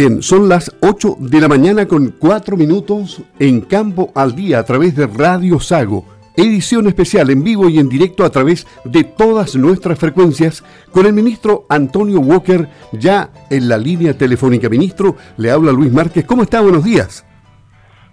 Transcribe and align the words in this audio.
Bien, 0.00 0.22
son 0.22 0.48
las 0.48 0.74
8 0.80 1.16
de 1.18 1.42
la 1.42 1.48
mañana 1.48 1.84
con 1.84 2.12
4 2.18 2.56
minutos 2.56 3.22
en 3.38 3.60
Campo 3.60 4.10
al 4.14 4.34
Día 4.34 4.58
a 4.58 4.64
través 4.64 4.96
de 4.96 5.06
Radio 5.06 5.60
Sago. 5.60 6.06
Edición 6.34 6.86
especial 6.86 7.28
en 7.28 7.44
vivo 7.44 7.68
y 7.68 7.78
en 7.78 7.90
directo 7.90 8.24
a 8.24 8.30
través 8.30 8.66
de 8.86 9.04
todas 9.04 9.56
nuestras 9.56 9.98
frecuencias 9.98 10.64
con 10.90 11.04
el 11.04 11.12
ministro 11.12 11.66
Antonio 11.68 12.18
Walker 12.20 12.66
ya 12.92 13.28
en 13.50 13.68
la 13.68 13.76
línea 13.76 14.16
telefónica. 14.16 14.70
Ministro, 14.70 15.16
le 15.36 15.50
habla 15.50 15.70
Luis 15.70 15.92
Márquez. 15.92 16.24
¿Cómo 16.24 16.44
está? 16.44 16.62
Buenos 16.62 16.82
días. 16.82 17.26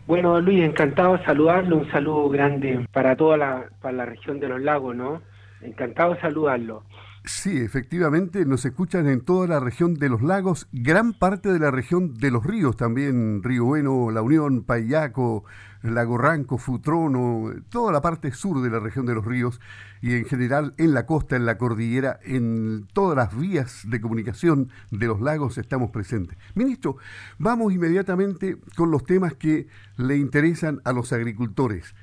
Bueno, 0.07 0.41
Luis, 0.41 0.65
encantado 0.65 1.15
de 1.15 1.23
saludarlo. 1.23 1.77
Un 1.77 1.89
saludo 1.89 2.27
grande 2.27 2.85
para 2.91 3.15
toda 3.15 3.37
la, 3.37 3.63
para 3.81 3.95
la 3.95 4.05
región 4.05 4.41
de 4.41 4.49
los 4.49 4.61
lagos, 4.61 4.93
¿no? 4.93 5.21
Encantado 5.61 6.15
de 6.15 6.19
saludarlo. 6.19 6.83
Sí, 7.27 7.57
efectivamente, 7.57 8.45
nos 8.45 8.63
escuchan 8.63 9.05
en 9.05 9.19
toda 9.19 9.47
la 9.47 9.59
región 9.59 9.95
de 9.95 10.07
los 10.07 10.21
lagos, 10.21 10.69
gran 10.71 11.11
parte 11.11 11.51
de 11.51 11.59
la 11.59 11.71
región 11.71 12.13
de 12.13 12.31
los 12.31 12.45
ríos 12.45 12.77
también, 12.77 13.43
Río 13.43 13.65
Bueno, 13.65 14.11
La 14.11 14.21
Unión, 14.21 14.63
Payaco, 14.63 15.43
Lago 15.81 16.17
Ranco, 16.17 16.57
Futrono, 16.57 17.51
toda 17.67 17.91
la 17.91 18.01
parte 18.01 18.31
sur 18.31 18.61
de 18.61 18.69
la 18.69 18.79
región 18.79 19.05
de 19.05 19.13
los 19.13 19.25
ríos 19.25 19.59
y 20.01 20.13
en 20.13 20.23
general 20.23 20.73
en 20.77 20.93
la 20.93 21.05
costa, 21.05 21.35
en 21.35 21.45
la 21.45 21.57
cordillera, 21.57 22.17
en 22.23 22.87
todas 22.93 23.17
las 23.17 23.37
vías 23.37 23.81
de 23.85 23.99
comunicación 23.99 24.69
de 24.91 25.07
los 25.07 25.19
lagos 25.19 25.57
estamos 25.57 25.91
presentes. 25.91 26.37
Ministro, 26.55 26.95
vamos 27.39 27.73
inmediatamente 27.73 28.57
con 28.77 28.89
los 28.89 29.03
temas 29.03 29.33
que 29.33 29.67
le 29.97 30.15
interesan 30.15 30.79
a 30.85 30.93
los 30.93 31.11
agricultores. 31.11 31.93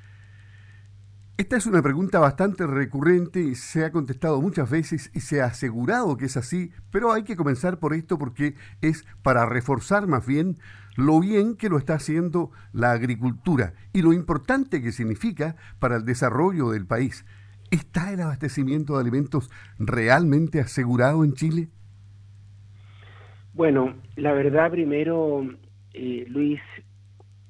Esta 1.36 1.56
es 1.56 1.66
una 1.66 1.82
pregunta 1.82 2.20
bastante 2.20 2.64
recurrente 2.64 3.56
se 3.56 3.84
ha 3.84 3.90
contestado 3.90 4.40
muchas 4.40 4.70
veces 4.70 5.10
y 5.14 5.20
se 5.20 5.42
ha 5.42 5.46
asegurado 5.46 6.16
que 6.16 6.26
es 6.26 6.36
así, 6.36 6.70
pero 6.92 7.12
hay 7.12 7.24
que 7.24 7.34
comenzar 7.34 7.80
por 7.80 7.92
esto 7.92 8.18
porque 8.20 8.54
es 8.82 9.04
para 9.24 9.44
reforzar 9.44 10.06
más 10.06 10.24
bien 10.24 10.58
lo 10.96 11.18
bien 11.18 11.56
que 11.56 11.68
lo 11.68 11.76
está 11.76 11.94
haciendo 11.94 12.52
la 12.72 12.92
agricultura 12.92 13.74
y 13.92 14.02
lo 14.02 14.12
importante 14.12 14.80
que 14.80 14.92
significa 14.92 15.56
para 15.80 15.96
el 15.96 16.04
desarrollo 16.04 16.70
del 16.70 16.86
país. 16.86 17.24
¿Está 17.72 18.12
el 18.12 18.20
abastecimiento 18.20 18.94
de 18.94 19.00
alimentos 19.00 19.50
realmente 19.80 20.60
asegurado 20.60 21.24
en 21.24 21.32
Chile? 21.32 21.68
Bueno, 23.54 23.96
la 24.14 24.32
verdad 24.34 24.70
primero, 24.70 25.42
eh, 25.94 26.26
Luis, 26.28 26.60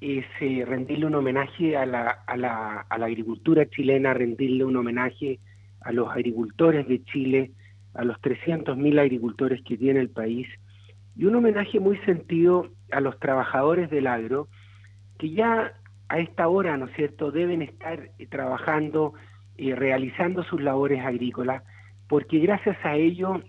es 0.05 0.25
eh, 0.39 0.63
rendirle 0.65 1.07
un 1.07 1.15
homenaje 1.15 1.75
a 1.75 1.85
la, 1.85 2.09
a, 2.27 2.37
la, 2.37 2.85
a 2.89 2.97
la 2.97 3.05
agricultura 3.05 3.65
chilena, 3.67 4.13
rendirle 4.13 4.63
un 4.63 4.75
homenaje 4.75 5.39
a 5.81 5.91
los 5.91 6.09
agricultores 6.09 6.87
de 6.87 7.03
Chile, 7.05 7.51
a 7.93 8.03
los 8.03 8.17
300.000 8.21 8.99
agricultores 8.99 9.61
que 9.63 9.77
tiene 9.77 9.99
el 10.01 10.09
país, 10.09 10.47
y 11.15 11.25
un 11.25 11.35
homenaje 11.35 11.79
muy 11.79 11.97
sentido 11.99 12.67
a 12.91 12.99
los 12.99 13.19
trabajadores 13.19 13.89
del 13.89 14.07
agro, 14.07 14.47
que 15.17 15.29
ya 15.29 15.73
a 16.09 16.19
esta 16.19 16.47
hora, 16.47 16.77
¿no 16.77 16.85
es 16.85 16.95
cierto?, 16.95 17.31
deben 17.31 17.61
estar 17.61 18.11
eh, 18.19 18.27
trabajando 18.27 19.13
y 19.57 19.73
realizando 19.73 20.43
sus 20.43 20.61
labores 20.61 21.03
agrícolas, 21.03 21.63
porque 22.07 22.39
gracias 22.39 22.77
a 22.83 22.95
ello 22.95 23.41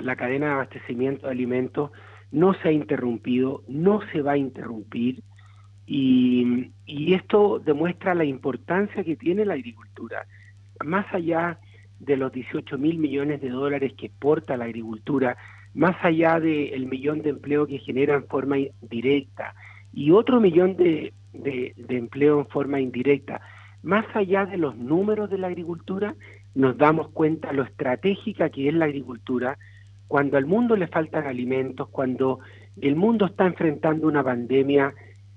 la 0.00 0.16
cadena 0.16 0.46
de 0.46 0.52
abastecimiento 0.52 1.26
de 1.26 1.32
alimentos 1.32 1.90
no 2.30 2.54
se 2.54 2.68
ha 2.68 2.72
interrumpido, 2.72 3.62
no 3.68 4.00
se 4.12 4.22
va 4.22 4.32
a 4.32 4.36
interrumpir, 4.36 5.22
y, 5.86 6.70
esto 7.14 7.60
demuestra 7.64 8.14
la 8.14 8.24
importancia 8.24 9.04
que 9.04 9.16
tiene 9.16 9.44
la 9.44 9.54
agricultura. 9.54 10.26
Más 10.84 11.06
allá 11.12 11.58
de 12.00 12.16
los 12.16 12.32
18 12.32 12.76
mil 12.76 12.98
millones 12.98 13.40
de 13.40 13.50
dólares 13.50 13.92
que 13.96 14.06
exporta 14.06 14.56
la 14.56 14.64
agricultura, 14.64 15.36
más 15.74 15.96
allá 16.02 16.40
del 16.40 16.86
millón 16.86 17.22
de 17.22 17.30
empleo 17.30 17.66
que 17.66 17.78
genera 17.78 18.14
en 18.14 18.26
forma 18.26 18.56
directa 18.82 19.54
y 19.92 20.10
otro 20.10 20.40
millón 20.40 20.76
de, 20.76 21.12
de, 21.32 21.74
empleo 21.88 22.40
en 22.40 22.46
forma 22.46 22.80
indirecta, 22.80 23.40
más 23.82 24.04
allá 24.14 24.46
de 24.46 24.56
los 24.56 24.76
números 24.76 25.30
de 25.30 25.38
la 25.38 25.48
agricultura, 25.48 26.14
nos 26.54 26.76
damos 26.76 27.10
cuenta 27.10 27.52
lo 27.52 27.62
estratégica 27.62 28.50
que 28.50 28.68
es 28.68 28.74
la 28.74 28.86
agricultura 28.86 29.58
cuando 30.08 30.36
al 30.36 30.46
mundo 30.46 30.76
le 30.76 30.86
faltan 30.88 31.26
alimentos, 31.26 31.88
cuando 31.88 32.40
el 32.80 32.96
mundo 32.96 33.26
está 33.26 33.46
enfrentando 33.46 34.06
una 34.06 34.22
pandemia 34.22 34.94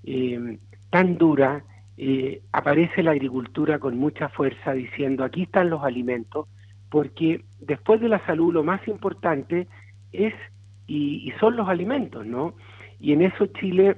eh, 0.09 0.57
tan 0.89 1.17
dura, 1.17 1.65
eh, 1.97 2.41
aparece 2.53 3.03
la 3.03 3.11
agricultura 3.11 3.77
con 3.77 3.97
mucha 3.97 4.29
fuerza 4.29 4.71
diciendo 4.71 5.25
aquí 5.25 5.43
están 5.43 5.69
los 5.69 5.83
alimentos, 5.83 6.47
porque 6.89 7.43
después 7.59 7.99
de 7.99 8.07
la 8.07 8.25
salud 8.25 8.53
lo 8.53 8.63
más 8.63 8.87
importante 8.87 9.67
es 10.13 10.33
y, 10.87 11.33
son 11.41 11.57
los 11.57 11.67
alimentos, 11.67 12.25
¿no? 12.25 12.53
Y 13.01 13.11
en 13.11 13.21
eso 13.21 13.47
Chile 13.47 13.97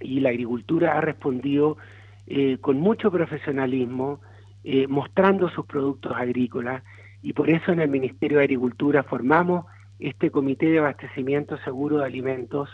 y 0.00 0.20
la 0.20 0.28
agricultura 0.28 0.96
ha 0.96 1.00
respondido 1.00 1.78
eh, 2.28 2.58
con 2.60 2.78
mucho 2.78 3.10
profesionalismo, 3.10 4.20
mostrando 4.88 5.50
sus 5.50 5.66
productos 5.66 6.12
agrícolas, 6.16 6.82
y 7.20 7.34
por 7.34 7.50
eso 7.50 7.70
en 7.72 7.80
el 7.80 7.90
Ministerio 7.90 8.38
de 8.38 8.44
Agricultura 8.44 9.02
formamos 9.02 9.66
este 9.98 10.30
Comité 10.30 10.70
de 10.70 10.78
Abastecimiento 10.78 11.58
Seguro 11.58 11.98
de 11.98 12.06
Alimentos, 12.06 12.70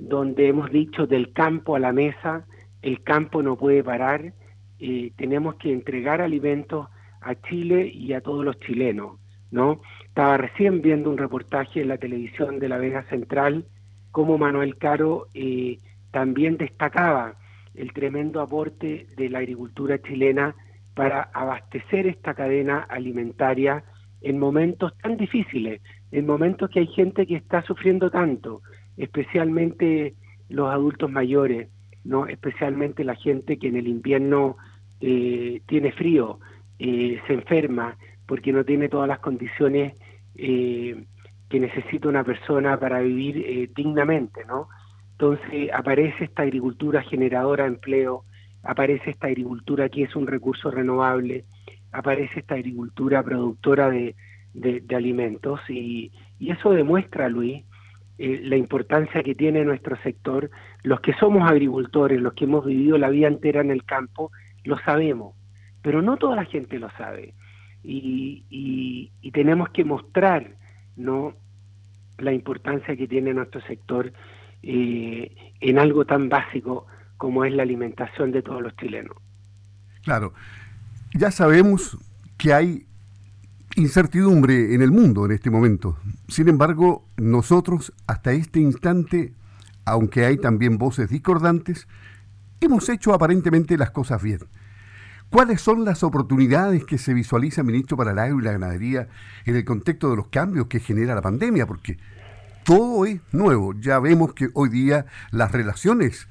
donde 0.00 0.48
hemos 0.48 0.70
dicho 0.70 1.06
del 1.06 1.32
campo 1.32 1.74
a 1.74 1.80
la 1.80 1.92
mesa, 1.92 2.46
el 2.82 3.02
campo 3.02 3.42
no 3.42 3.56
puede 3.56 3.82
parar, 3.82 4.32
eh, 4.78 5.12
tenemos 5.16 5.56
que 5.56 5.72
entregar 5.72 6.20
alimentos 6.20 6.88
a 7.20 7.34
Chile 7.34 7.90
y 7.92 8.12
a 8.12 8.20
todos 8.20 8.44
los 8.44 8.58
chilenos, 8.60 9.18
¿no? 9.50 9.80
Estaba 10.04 10.36
recién 10.36 10.82
viendo 10.82 11.10
un 11.10 11.18
reportaje 11.18 11.82
en 11.82 11.88
la 11.88 11.98
televisión 11.98 12.58
de 12.58 12.68
la 12.68 12.78
Vega 12.78 13.02
Central, 13.04 13.64
como 14.12 14.38
Manuel 14.38 14.76
Caro 14.76 15.26
eh, 15.34 15.78
también 16.10 16.56
destacaba 16.56 17.34
el 17.74 17.92
tremendo 17.92 18.40
aporte 18.40 19.06
de 19.16 19.28
la 19.28 19.38
agricultura 19.38 20.00
chilena 20.00 20.54
para 20.94 21.22
abastecer 21.32 22.06
esta 22.06 22.34
cadena 22.34 22.80
alimentaria 22.88 23.84
en 24.20 24.38
momentos 24.38 24.96
tan 24.98 25.16
difíciles, 25.16 25.80
en 26.10 26.26
momentos 26.26 26.70
que 26.70 26.80
hay 26.80 26.88
gente 26.88 27.26
que 27.26 27.36
está 27.36 27.62
sufriendo 27.62 28.10
tanto, 28.10 28.62
especialmente 28.98 30.14
los 30.48 30.70
adultos 30.70 31.10
mayores, 31.10 31.68
no, 32.04 32.26
especialmente 32.26 33.04
la 33.04 33.14
gente 33.14 33.58
que 33.58 33.68
en 33.68 33.76
el 33.76 33.86
invierno 33.86 34.56
eh, 35.00 35.62
tiene 35.66 35.92
frío, 35.92 36.40
eh, 36.78 37.20
se 37.26 37.34
enferma 37.34 37.96
porque 38.26 38.52
no 38.52 38.64
tiene 38.64 38.88
todas 38.88 39.08
las 39.08 39.20
condiciones 39.20 39.94
eh, 40.36 41.04
que 41.48 41.60
necesita 41.60 42.08
una 42.08 42.24
persona 42.24 42.78
para 42.78 43.00
vivir 43.00 43.72
dignamente, 43.74 44.44
¿no? 44.46 44.68
Entonces 45.12 45.70
aparece 45.72 46.24
esta 46.24 46.42
agricultura 46.42 47.02
generadora 47.02 47.64
de 47.64 47.70
empleo, 47.70 48.24
aparece 48.62 49.10
esta 49.10 49.28
agricultura 49.28 49.88
que 49.88 50.02
es 50.02 50.14
un 50.14 50.26
recurso 50.26 50.70
renovable, 50.70 51.44
aparece 51.90 52.40
esta 52.40 52.54
agricultura 52.54 53.22
productora 53.22 53.88
de, 53.90 54.14
alimentos 54.94 55.60
y, 55.68 56.12
y, 56.38 56.50
eso 56.50 56.70
demuestra, 56.70 57.28
Luis, 57.28 57.64
eh, 58.18 58.40
la 58.42 58.56
importancia 58.56 59.22
que 59.22 59.34
tiene 59.34 59.64
nuestro 59.64 59.96
sector. 60.02 60.50
Los 60.82 61.00
que 61.00 61.14
somos 61.14 61.48
agricultores, 61.48 62.20
los 62.20 62.34
que 62.34 62.44
hemos 62.44 62.64
vivido 62.64 62.98
la 62.98 63.10
vida 63.10 63.28
entera 63.28 63.60
en 63.60 63.70
el 63.70 63.84
campo, 63.84 64.32
lo 64.64 64.78
sabemos, 64.80 65.34
pero 65.82 66.02
no 66.02 66.16
toda 66.16 66.36
la 66.36 66.44
gente 66.44 66.78
lo 66.78 66.90
sabe. 66.90 67.34
Y, 67.82 68.44
tenemos 69.32 69.68
que 69.68 69.84
mostrar 69.84 70.56
no 70.96 71.32
la 72.18 72.32
importancia 72.32 72.96
que 72.96 73.06
tiene 73.06 73.32
nuestro 73.32 73.60
sector 73.60 74.12
eh, 74.64 75.52
en 75.60 75.78
algo 75.78 76.04
tan 76.04 76.28
básico 76.28 76.86
como 77.16 77.44
es 77.44 77.52
la 77.52 77.62
alimentación 77.62 78.32
de 78.32 78.42
todos 78.42 78.60
los 78.60 78.74
chilenos. 78.76 79.16
Claro, 80.02 80.32
ya 81.14 81.30
sabemos 81.30 81.96
que 82.36 82.52
hay 82.52 82.87
incertidumbre 83.78 84.74
en 84.74 84.82
el 84.82 84.90
mundo 84.90 85.24
en 85.24 85.32
este 85.32 85.50
momento. 85.50 85.96
Sin 86.26 86.48
embargo, 86.48 87.06
nosotros 87.16 87.92
hasta 88.08 88.32
este 88.32 88.58
instante, 88.58 89.34
aunque 89.84 90.24
hay 90.24 90.36
también 90.36 90.78
voces 90.78 91.08
discordantes, 91.08 91.86
hemos 92.60 92.88
hecho 92.88 93.14
aparentemente 93.14 93.78
las 93.78 93.92
cosas 93.92 94.20
bien. 94.20 94.40
¿Cuáles 95.30 95.60
son 95.60 95.84
las 95.84 96.02
oportunidades 96.02 96.84
que 96.84 96.98
se 96.98 97.14
visualiza, 97.14 97.62
ministro, 97.62 97.96
para 97.96 98.10
el 98.10 98.18
agro 98.18 98.40
y 98.40 98.42
la 98.42 98.52
ganadería 98.52 99.08
en 99.44 99.54
el 99.54 99.64
contexto 99.64 100.10
de 100.10 100.16
los 100.16 100.28
cambios 100.28 100.66
que 100.66 100.80
genera 100.80 101.14
la 101.14 101.22
pandemia? 101.22 101.66
Porque 101.66 101.98
todo 102.64 103.06
es 103.06 103.20
nuevo. 103.30 103.74
Ya 103.78 104.00
vemos 104.00 104.32
que 104.34 104.48
hoy 104.54 104.70
día 104.70 105.06
las 105.30 105.52
relaciones 105.52 106.26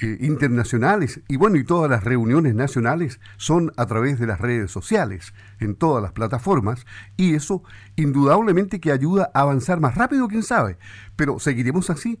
eh, 0.00 0.18
internacionales 0.20 1.20
y 1.28 1.36
bueno, 1.36 1.56
y 1.56 1.64
todas 1.64 1.90
las 1.90 2.04
reuniones 2.04 2.54
nacionales 2.54 3.20
son 3.36 3.72
a 3.76 3.86
través 3.86 4.18
de 4.18 4.26
las 4.26 4.40
redes 4.40 4.70
sociales, 4.70 5.34
en 5.60 5.74
todas 5.74 6.02
las 6.02 6.12
plataformas, 6.12 6.86
y 7.16 7.34
eso 7.34 7.62
indudablemente 7.96 8.80
que 8.80 8.92
ayuda 8.92 9.30
a 9.34 9.42
avanzar 9.42 9.80
más 9.80 9.94
rápido, 9.94 10.28
quién 10.28 10.42
sabe, 10.42 10.76
pero 11.16 11.38
seguiremos 11.38 11.90
así. 11.90 12.18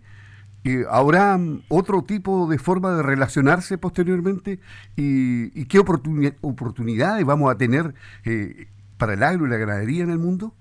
Eh, 0.64 0.84
¿Habrá 0.90 1.38
otro 1.68 2.02
tipo 2.02 2.46
de 2.48 2.58
forma 2.58 2.96
de 2.96 3.02
relacionarse 3.02 3.76
posteriormente? 3.76 4.60
¿Y, 4.96 5.64
qué 5.66 5.78
oportunidades 5.78 7.24
vamos 7.26 7.50
a 7.50 7.58
tener 7.58 7.92
eh, 8.24 8.68
para 8.96 9.12
el 9.12 9.22
agro 9.22 9.46
y 9.46 9.50
la 9.50 9.58
ganadería 9.58 10.04
en 10.04 10.10
el 10.10 10.18
mundo? 10.18 10.54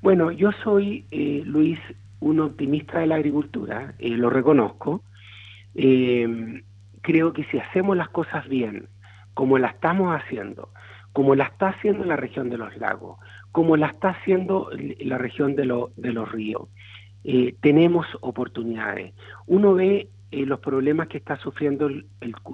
Bueno, 0.00 0.30
yo 0.30 0.50
soy, 0.64 1.04
Luis, 1.44 1.78
un 2.20 2.40
optimista 2.40 2.98
de 3.00 3.06
la 3.06 3.16
agricultura, 3.16 3.94
eh, 3.98 4.10
lo 4.10 4.30
reconozco. 4.30 5.02
Eh, 5.74 6.62
creo 7.02 7.32
que 7.32 7.44
si 7.44 7.58
hacemos 7.58 7.96
las 7.96 8.08
cosas 8.08 8.48
bien, 8.48 8.88
como 9.34 9.58
la 9.58 9.68
estamos 9.68 10.14
haciendo, 10.14 10.70
como 11.12 11.34
la 11.34 11.44
está 11.44 11.68
haciendo 11.68 12.04
la 12.04 12.16
región 12.16 12.50
de 12.50 12.58
los 12.58 12.76
lagos, 12.76 13.18
como 13.52 13.76
la 13.76 13.88
está 13.88 14.10
haciendo 14.10 14.70
la 15.00 15.18
región 15.18 15.56
de, 15.56 15.62
de 15.96 16.12
los 16.12 16.30
ríos, 16.30 16.68
eh, 17.24 17.54
tenemos 17.60 18.06
oportunidades. 18.20 19.14
Uno 19.46 19.74
ve 19.74 20.08
los 20.32 20.60
problemas 20.60 21.08
que 21.08 21.18
está 21.18 21.36
sufriendo 21.36 21.86
el, 21.86 22.06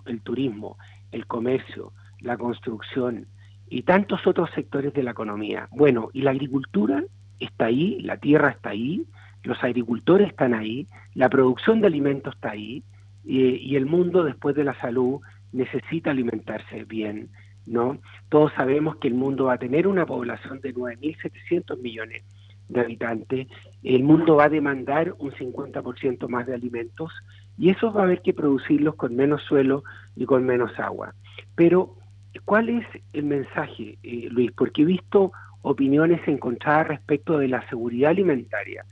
el 0.06 0.20
turismo, 0.22 0.78
el 1.12 1.26
comercio, 1.26 1.92
la 2.20 2.36
construcción 2.36 3.26
y 3.68 3.82
tantos 3.82 4.26
otros 4.26 4.50
sectores 4.54 4.94
de 4.94 5.02
la 5.02 5.10
economía. 5.10 5.68
Bueno, 5.70 6.08
y 6.12 6.22
la 6.22 6.30
agricultura 6.30 7.04
está 7.38 7.66
ahí, 7.66 8.00
la 8.00 8.16
tierra 8.16 8.50
está 8.50 8.70
ahí, 8.70 9.04
los 9.42 9.62
agricultores 9.62 10.28
están 10.28 10.54
ahí, 10.54 10.86
la 11.14 11.28
producción 11.28 11.80
de 11.80 11.86
alimentos 11.88 12.34
está 12.34 12.50
ahí, 12.50 12.82
y 13.26 13.74
el 13.74 13.86
mundo 13.86 14.22
después 14.22 14.54
de 14.54 14.64
la 14.64 14.78
salud 14.80 15.20
necesita 15.52 16.10
alimentarse 16.10 16.84
bien, 16.84 17.28
¿no? 17.66 17.98
Todos 18.28 18.52
sabemos 18.54 18.96
que 18.96 19.08
el 19.08 19.14
mundo 19.14 19.46
va 19.46 19.54
a 19.54 19.58
tener 19.58 19.86
una 19.86 20.06
población 20.06 20.60
de 20.60 20.74
9.700 20.74 21.80
millones 21.80 22.22
de 22.68 22.80
habitantes, 22.80 23.48
el 23.82 24.02
mundo 24.02 24.36
va 24.36 24.44
a 24.44 24.48
demandar 24.48 25.14
un 25.18 25.30
50% 25.30 26.28
más 26.28 26.46
de 26.46 26.54
alimentos 26.54 27.12
y 27.56 27.70
eso 27.70 27.92
va 27.92 28.02
a 28.02 28.04
haber 28.04 28.22
que 28.22 28.34
producirlos 28.34 28.96
con 28.96 29.14
menos 29.14 29.42
suelo 29.42 29.84
y 30.16 30.24
con 30.24 30.44
menos 30.44 30.76
agua. 30.78 31.14
Pero, 31.54 31.96
¿cuál 32.44 32.68
es 32.68 32.86
el 33.12 33.24
mensaje, 33.24 33.98
eh, 34.02 34.28
Luis? 34.30 34.50
Porque 34.52 34.82
he 34.82 34.84
visto 34.84 35.32
opiniones 35.62 36.26
encontradas 36.26 36.88
respecto 36.88 37.38
de 37.38 37.48
la 37.48 37.66
seguridad 37.68 38.10
alimentaria. 38.10 38.84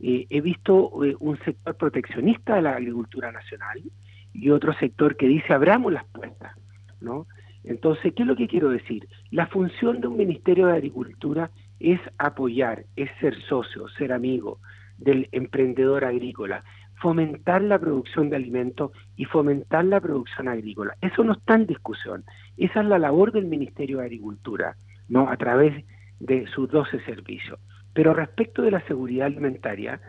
Eh, 0.00 0.26
he 0.30 0.40
visto 0.40 1.04
eh, 1.04 1.14
un 1.20 1.38
sector 1.40 1.76
proteccionista 1.76 2.56
de 2.56 2.62
la 2.62 2.72
agricultura 2.72 3.30
nacional 3.30 3.82
y 4.32 4.50
otro 4.50 4.72
sector 4.74 5.16
que 5.16 5.28
dice 5.28 5.52
abramos 5.52 5.92
las 5.92 6.04
puertas, 6.06 6.56
¿no? 7.00 7.26
Entonces, 7.64 8.14
¿qué 8.14 8.22
es 8.22 8.28
lo 8.28 8.36
que 8.36 8.48
quiero 8.48 8.70
decir? 8.70 9.06
La 9.30 9.46
función 9.46 10.00
de 10.00 10.06
un 10.06 10.16
Ministerio 10.16 10.66
de 10.68 10.74
Agricultura 10.74 11.50
es 11.78 12.00
apoyar, 12.16 12.84
es 12.96 13.10
ser 13.20 13.34
socio, 13.42 13.88
ser 13.88 14.12
amigo 14.12 14.58
del 14.96 15.28
emprendedor 15.32 16.04
agrícola, 16.04 16.64
fomentar 17.00 17.62
la 17.62 17.78
producción 17.78 18.30
de 18.30 18.36
alimentos 18.36 18.92
y 19.16 19.24
fomentar 19.24 19.84
la 19.84 20.00
producción 20.00 20.48
agrícola. 20.48 20.94
Eso 21.00 21.24
no 21.24 21.32
está 21.32 21.54
en 21.54 21.66
discusión. 21.66 22.24
Esa 22.56 22.80
es 22.80 22.86
la 22.86 22.98
labor 22.98 23.32
del 23.32 23.46
Ministerio 23.46 23.98
de 23.98 24.04
Agricultura, 24.04 24.76
¿no? 25.08 25.28
A 25.28 25.36
través 25.36 25.84
de 26.18 26.46
sus 26.48 26.70
12 26.70 27.00
servicios. 27.04 27.58
Pero 27.92 28.14
respecto 28.14 28.62
de 28.62 28.70
la 28.70 28.86
seguridad 28.86 29.26
alimentaria, 29.26 30.00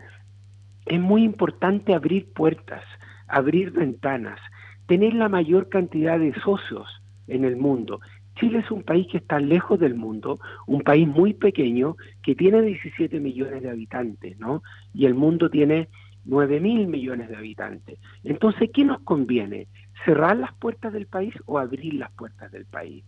es 0.86 1.00
muy 1.00 1.22
importante 1.22 1.94
abrir 1.94 2.32
puertas, 2.32 2.82
abrir 3.28 3.72
ventanas, 3.72 4.40
tener 4.86 5.14
la 5.14 5.28
mayor 5.28 5.68
cantidad 5.68 6.18
de 6.18 6.34
socios 6.40 6.88
en 7.28 7.44
el 7.44 7.56
mundo. 7.56 8.00
Chile 8.36 8.60
es 8.60 8.70
un 8.70 8.82
país 8.82 9.06
que 9.10 9.18
está 9.18 9.38
lejos 9.38 9.78
del 9.78 9.94
mundo, 9.94 10.38
un 10.66 10.80
país 10.82 11.06
muy 11.06 11.34
pequeño 11.34 11.96
que 12.22 12.34
tiene 12.34 12.62
17 12.62 13.20
millones 13.20 13.62
de 13.62 13.70
habitantes, 13.70 14.38
¿no? 14.38 14.62
Y 14.94 15.06
el 15.06 15.14
mundo 15.14 15.50
tiene 15.50 15.88
9 16.24 16.60
mil 16.60 16.86
millones 16.86 17.28
de 17.28 17.36
habitantes. 17.36 17.98
Entonces, 18.24 18.70
¿qué 18.72 18.84
nos 18.84 19.00
conviene? 19.00 19.68
¿Cerrar 20.04 20.36
las 20.36 20.52
puertas 20.54 20.92
del 20.92 21.06
país 21.06 21.34
o 21.46 21.58
abrir 21.58 21.94
las 21.94 22.10
puertas 22.12 22.50
del 22.52 22.64
país? 22.64 23.04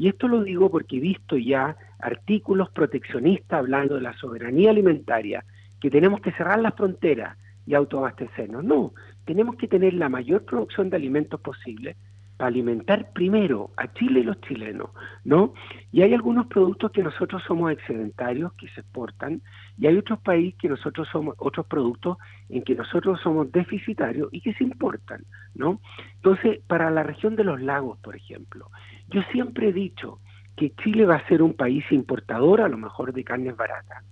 Y 0.00 0.08
esto 0.08 0.28
lo 0.28 0.42
digo 0.42 0.70
porque 0.70 0.96
he 0.96 1.00
visto 1.00 1.36
ya 1.36 1.76
artículos 1.98 2.70
proteccionistas 2.70 3.58
hablando 3.58 3.96
de 3.96 4.00
la 4.00 4.16
soberanía 4.16 4.70
alimentaria, 4.70 5.44
que 5.78 5.90
tenemos 5.90 6.22
que 6.22 6.32
cerrar 6.32 6.58
las 6.58 6.74
fronteras 6.74 7.36
y 7.66 7.74
autoabastecernos. 7.74 8.64
No, 8.64 8.94
tenemos 9.26 9.56
que 9.56 9.68
tener 9.68 9.92
la 9.92 10.08
mayor 10.08 10.46
producción 10.46 10.88
de 10.88 10.96
alimentos 10.96 11.38
posible 11.42 11.96
para 12.38 12.48
alimentar 12.48 13.12
primero 13.12 13.72
a 13.76 13.92
Chile 13.92 14.20
y 14.20 14.22
los 14.22 14.40
chilenos, 14.40 14.88
¿no? 15.24 15.52
Y 15.92 16.00
hay 16.00 16.14
algunos 16.14 16.46
productos 16.46 16.90
que 16.92 17.02
nosotros 17.02 17.42
somos 17.46 17.70
excedentarios, 17.70 18.54
que 18.54 18.68
se 18.70 18.80
exportan, 18.80 19.42
y 19.76 19.86
hay 19.86 19.98
otros 19.98 20.20
países 20.20 20.58
que 20.58 20.70
nosotros 20.70 21.06
somos, 21.12 21.34
otros 21.36 21.66
productos 21.66 22.16
en 22.48 22.62
que 22.62 22.74
nosotros 22.74 23.20
somos 23.20 23.52
deficitarios 23.52 24.30
y 24.32 24.40
que 24.40 24.54
se 24.54 24.64
importan, 24.64 25.26
¿no? 25.54 25.82
Entonces, 26.14 26.60
para 26.66 26.90
la 26.90 27.02
región 27.02 27.36
de 27.36 27.44
los 27.44 27.60
lagos, 27.60 27.98
por 27.98 28.16
ejemplo, 28.16 28.70
yo 29.10 29.22
siempre 29.32 29.68
he 29.68 29.72
dicho 29.72 30.20
que 30.56 30.72
Chile 30.82 31.06
va 31.06 31.16
a 31.16 31.28
ser 31.28 31.42
un 31.42 31.54
país 31.54 31.84
importador 31.90 32.60
a 32.60 32.68
lo 32.68 32.76
mejor 32.76 33.12
de 33.12 33.24
carnes 33.24 33.56
baratas 33.56 34.04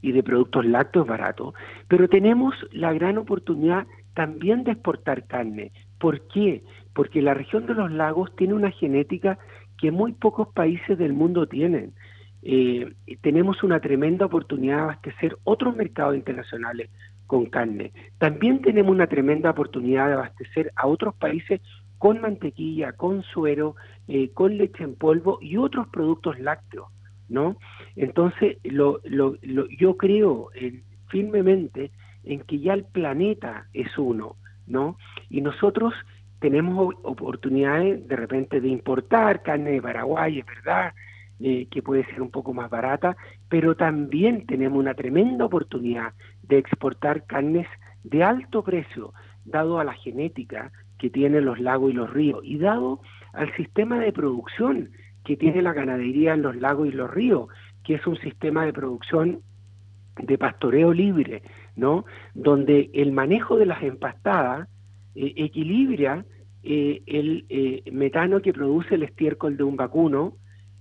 y 0.00 0.12
de 0.12 0.22
productos 0.22 0.66
lácteos 0.66 1.06
baratos, 1.06 1.54
pero 1.88 2.08
tenemos 2.08 2.54
la 2.72 2.92
gran 2.92 3.18
oportunidad 3.18 3.86
también 4.14 4.64
de 4.64 4.72
exportar 4.72 5.26
carne. 5.26 5.72
¿Por 5.98 6.26
qué? 6.28 6.64
Porque 6.92 7.22
la 7.22 7.34
región 7.34 7.66
de 7.66 7.74
los 7.74 7.90
lagos 7.90 8.34
tiene 8.36 8.54
una 8.54 8.70
genética 8.72 9.38
que 9.78 9.90
muy 9.90 10.12
pocos 10.12 10.48
países 10.48 10.98
del 10.98 11.12
mundo 11.12 11.46
tienen. 11.46 11.94
Eh, 12.42 12.92
tenemos 13.20 13.62
una 13.62 13.80
tremenda 13.80 14.26
oportunidad 14.26 14.76
de 14.76 14.82
abastecer 14.82 15.38
otros 15.44 15.76
mercados 15.76 16.16
internacionales 16.16 16.90
con 17.26 17.46
carne. 17.46 17.92
También 18.18 18.60
tenemos 18.60 18.92
una 18.92 19.06
tremenda 19.06 19.50
oportunidad 19.50 20.08
de 20.08 20.14
abastecer 20.14 20.72
a 20.76 20.86
otros 20.86 21.14
países 21.14 21.60
con 22.02 22.20
mantequilla, 22.20 22.94
con 22.94 23.22
suero, 23.22 23.76
eh, 24.08 24.32
con 24.34 24.58
leche 24.58 24.82
en 24.82 24.96
polvo 24.96 25.38
y 25.40 25.56
otros 25.56 25.86
productos 25.86 26.36
lácteos, 26.40 26.88
¿no? 27.28 27.58
Entonces, 27.94 28.56
lo, 28.64 28.98
lo, 29.04 29.36
yo 29.68 29.96
creo 29.96 30.48
firmemente 31.06 31.92
en 32.24 32.40
que 32.40 32.58
ya 32.58 32.74
el 32.74 32.86
planeta 32.86 33.68
es 33.72 33.96
uno, 33.96 34.34
¿no? 34.66 34.96
Y 35.30 35.42
nosotros 35.42 35.94
tenemos 36.40 36.92
oportunidades 37.04 38.04
de 38.08 38.16
repente 38.16 38.60
de 38.60 38.66
importar 38.66 39.42
carne 39.42 39.70
de 39.70 39.82
Paraguay, 39.82 40.40
es 40.40 40.46
verdad, 40.46 40.94
eh, 41.38 41.68
que 41.70 41.82
puede 41.82 42.04
ser 42.06 42.20
un 42.20 42.32
poco 42.32 42.52
más 42.52 42.68
barata, 42.68 43.16
pero 43.48 43.76
también 43.76 44.44
tenemos 44.46 44.76
una 44.76 44.94
tremenda 44.94 45.44
oportunidad 45.44 46.14
de 46.42 46.58
exportar 46.58 47.26
carnes 47.26 47.68
de 48.02 48.24
alto 48.24 48.64
precio, 48.64 49.12
dado 49.44 49.78
a 49.78 49.84
la 49.84 49.92
genética, 49.92 50.72
que 51.02 51.10
tienen 51.10 51.44
los 51.44 51.58
lagos 51.58 51.90
y 51.90 51.94
los 51.94 52.08
ríos, 52.08 52.38
y 52.44 52.58
dado 52.58 53.00
al 53.32 53.52
sistema 53.56 53.98
de 53.98 54.12
producción 54.12 54.90
que 55.24 55.36
tiene 55.36 55.60
la 55.60 55.72
ganadería 55.72 56.32
en 56.32 56.42
los 56.42 56.54
lagos 56.54 56.86
y 56.86 56.92
los 56.92 57.10
ríos, 57.10 57.48
que 57.82 57.94
es 57.94 58.06
un 58.06 58.16
sistema 58.18 58.64
de 58.64 58.72
producción 58.72 59.40
de 60.16 60.38
pastoreo 60.38 60.92
libre, 60.92 61.42
¿no? 61.74 62.04
Donde 62.34 62.88
el 62.94 63.10
manejo 63.10 63.56
de 63.56 63.66
las 63.66 63.82
empastadas 63.82 64.68
eh, 65.16 65.32
equilibra 65.38 66.24
eh, 66.62 67.02
el 67.06 67.46
eh, 67.48 67.82
metano 67.90 68.40
que 68.40 68.52
produce 68.52 68.94
el 68.94 69.02
estiércol 69.02 69.56
de 69.56 69.64
un 69.64 69.74
vacuno. 69.74 70.34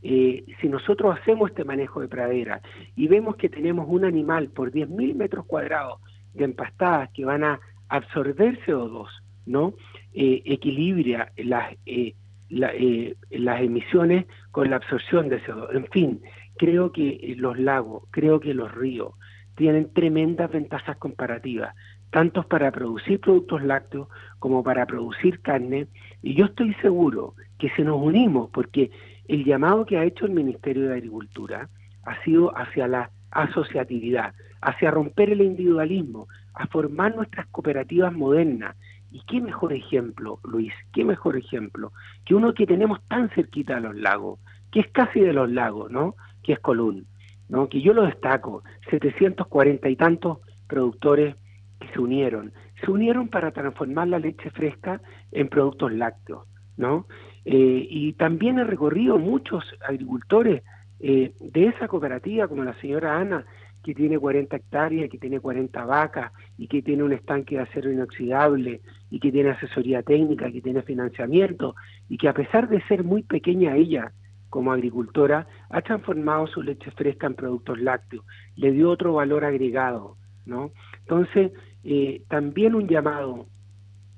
si 0.03 0.69
nosotros 0.69 1.17
hacemos 1.17 1.49
este 1.49 1.63
manejo 1.63 2.01
de 2.01 2.07
pradera 2.07 2.61
y 2.95 3.07
vemos 3.07 3.37
que 3.37 3.49
tenemos 3.49 3.87
un 3.89 4.05
animal 4.05 4.49
por 4.49 4.71
10.000 4.71 5.15
metros 5.15 5.45
cuadrados 5.47 5.99
de 6.35 6.45
empastadas 6.45 7.09
que 7.11 7.25
van 7.25 7.43
a 7.43 7.59
absorber 7.89 8.59
CO2, 8.65 9.07
¿no? 9.47 9.73
Eh, 10.13 10.41
equilibra 10.43 11.31
las, 11.37 11.71
eh, 11.85 12.15
eh, 12.49 13.15
las 13.29 13.61
emisiones 13.61 14.25
con 14.51 14.69
la 14.69 14.75
absorción 14.75 15.29
de 15.29 15.41
CO2. 15.41 15.73
En 15.73 15.87
fin, 15.87 16.21
creo 16.57 16.91
que 16.91 17.33
los 17.37 17.57
lagos, 17.57 18.03
creo 18.11 18.41
que 18.41 18.53
los 18.53 18.69
ríos 18.73 19.13
tienen 19.55 19.93
tremendas 19.93 20.51
ventajas 20.51 20.97
comparativas, 20.97 21.73
tanto 22.09 22.43
para 22.43 22.71
producir 22.71 23.21
productos 23.21 23.63
lácteos 23.63 24.09
como 24.39 24.63
para 24.63 24.85
producir 24.85 25.39
carne, 25.39 25.87
y 26.21 26.33
yo 26.33 26.45
estoy 26.45 26.73
seguro 26.81 27.35
que 27.57 27.69
si 27.69 27.83
nos 27.83 28.01
unimos, 28.01 28.49
porque 28.51 28.91
el 29.29 29.45
llamado 29.45 29.85
que 29.85 29.97
ha 29.97 30.03
hecho 30.03 30.25
el 30.25 30.33
Ministerio 30.33 30.89
de 30.89 30.95
Agricultura 30.95 31.69
ha 32.03 32.21
sido 32.25 32.51
hacia 32.57 32.85
la 32.89 33.11
asociatividad, 33.31 34.33
hacia 34.59 34.91
romper 34.91 35.29
el 35.29 35.41
individualismo, 35.41 36.27
a 36.53 36.67
formar 36.67 37.15
nuestras 37.15 37.47
cooperativas 37.47 38.11
modernas 38.11 38.75
y 39.11 39.21
qué 39.27 39.41
mejor 39.41 39.73
ejemplo, 39.73 40.39
Luis, 40.43 40.73
qué 40.93 41.03
mejor 41.03 41.37
ejemplo, 41.37 41.91
que 42.25 42.33
uno 42.33 42.53
que 42.53 42.65
tenemos 42.65 43.01
tan 43.07 43.29
cerquita 43.29 43.75
de 43.75 43.81
los 43.81 43.95
lagos, 43.95 44.39
que 44.71 44.79
es 44.79 44.87
casi 44.87 45.19
de 45.19 45.33
los 45.33 45.51
lagos, 45.51 45.91
¿no? 45.91 46.15
Que 46.41 46.53
es 46.53 46.59
Colún, 46.59 47.05
¿no? 47.49 47.67
Que 47.67 47.81
yo 47.81 47.93
lo 47.93 48.03
destaco, 48.03 48.63
740 48.89 49.89
y 49.89 49.95
tantos 49.95 50.39
productores 50.67 51.35
que 51.79 51.89
se 51.89 51.99
unieron, 51.99 52.53
se 52.83 52.89
unieron 52.89 53.27
para 53.27 53.51
transformar 53.51 54.07
la 54.07 54.19
leche 54.19 54.49
fresca 54.51 55.01
en 55.31 55.49
productos 55.49 55.91
lácteos, 55.91 56.47
¿no? 56.77 57.05
Eh, 57.43 57.85
y 57.89 58.13
también 58.13 58.59
he 58.59 58.63
recorrido 58.63 59.17
muchos 59.17 59.63
agricultores 59.85 60.63
eh, 60.99 61.33
de 61.39 61.65
esa 61.65 61.87
cooperativa, 61.87 62.47
como 62.47 62.63
la 62.63 62.79
señora 62.79 63.17
Ana, 63.17 63.45
que 63.83 63.95
tiene 63.95 64.19
40 64.19 64.55
hectáreas, 64.55 65.09
que 65.09 65.17
tiene 65.17 65.39
40 65.39 65.85
vacas 65.85 66.31
y 66.57 66.67
que 66.67 66.81
tiene 66.81 67.03
un 67.03 67.13
estanque 67.13 67.55
de 67.55 67.61
acero 67.61 67.91
inoxidable 67.91 68.81
y 69.09 69.19
que 69.19 69.31
tiene 69.31 69.49
asesoría 69.49 70.03
técnica, 70.03 70.51
que 70.51 70.61
tiene 70.61 70.81
financiamiento 70.83 71.75
y 72.09 72.17
que 72.17 72.29
a 72.29 72.33
pesar 72.33 72.69
de 72.69 72.81
ser 72.83 73.03
muy 73.03 73.23
pequeña 73.23 73.75
ella 73.75 74.11
como 74.49 74.73
agricultora, 74.73 75.47
ha 75.69 75.81
transformado 75.81 76.45
su 76.45 76.61
leche 76.61 76.91
fresca 76.91 77.25
en 77.25 77.35
productos 77.35 77.79
lácteos, 77.79 78.25
le 78.57 78.73
dio 78.73 78.89
otro 78.89 79.13
valor 79.13 79.45
agregado 79.45 80.17
¿no? 80.45 80.71
Entonces, 80.99 81.51
eh, 81.83 82.23
también 82.29 82.75
un 82.75 82.87
llamado 82.87 83.47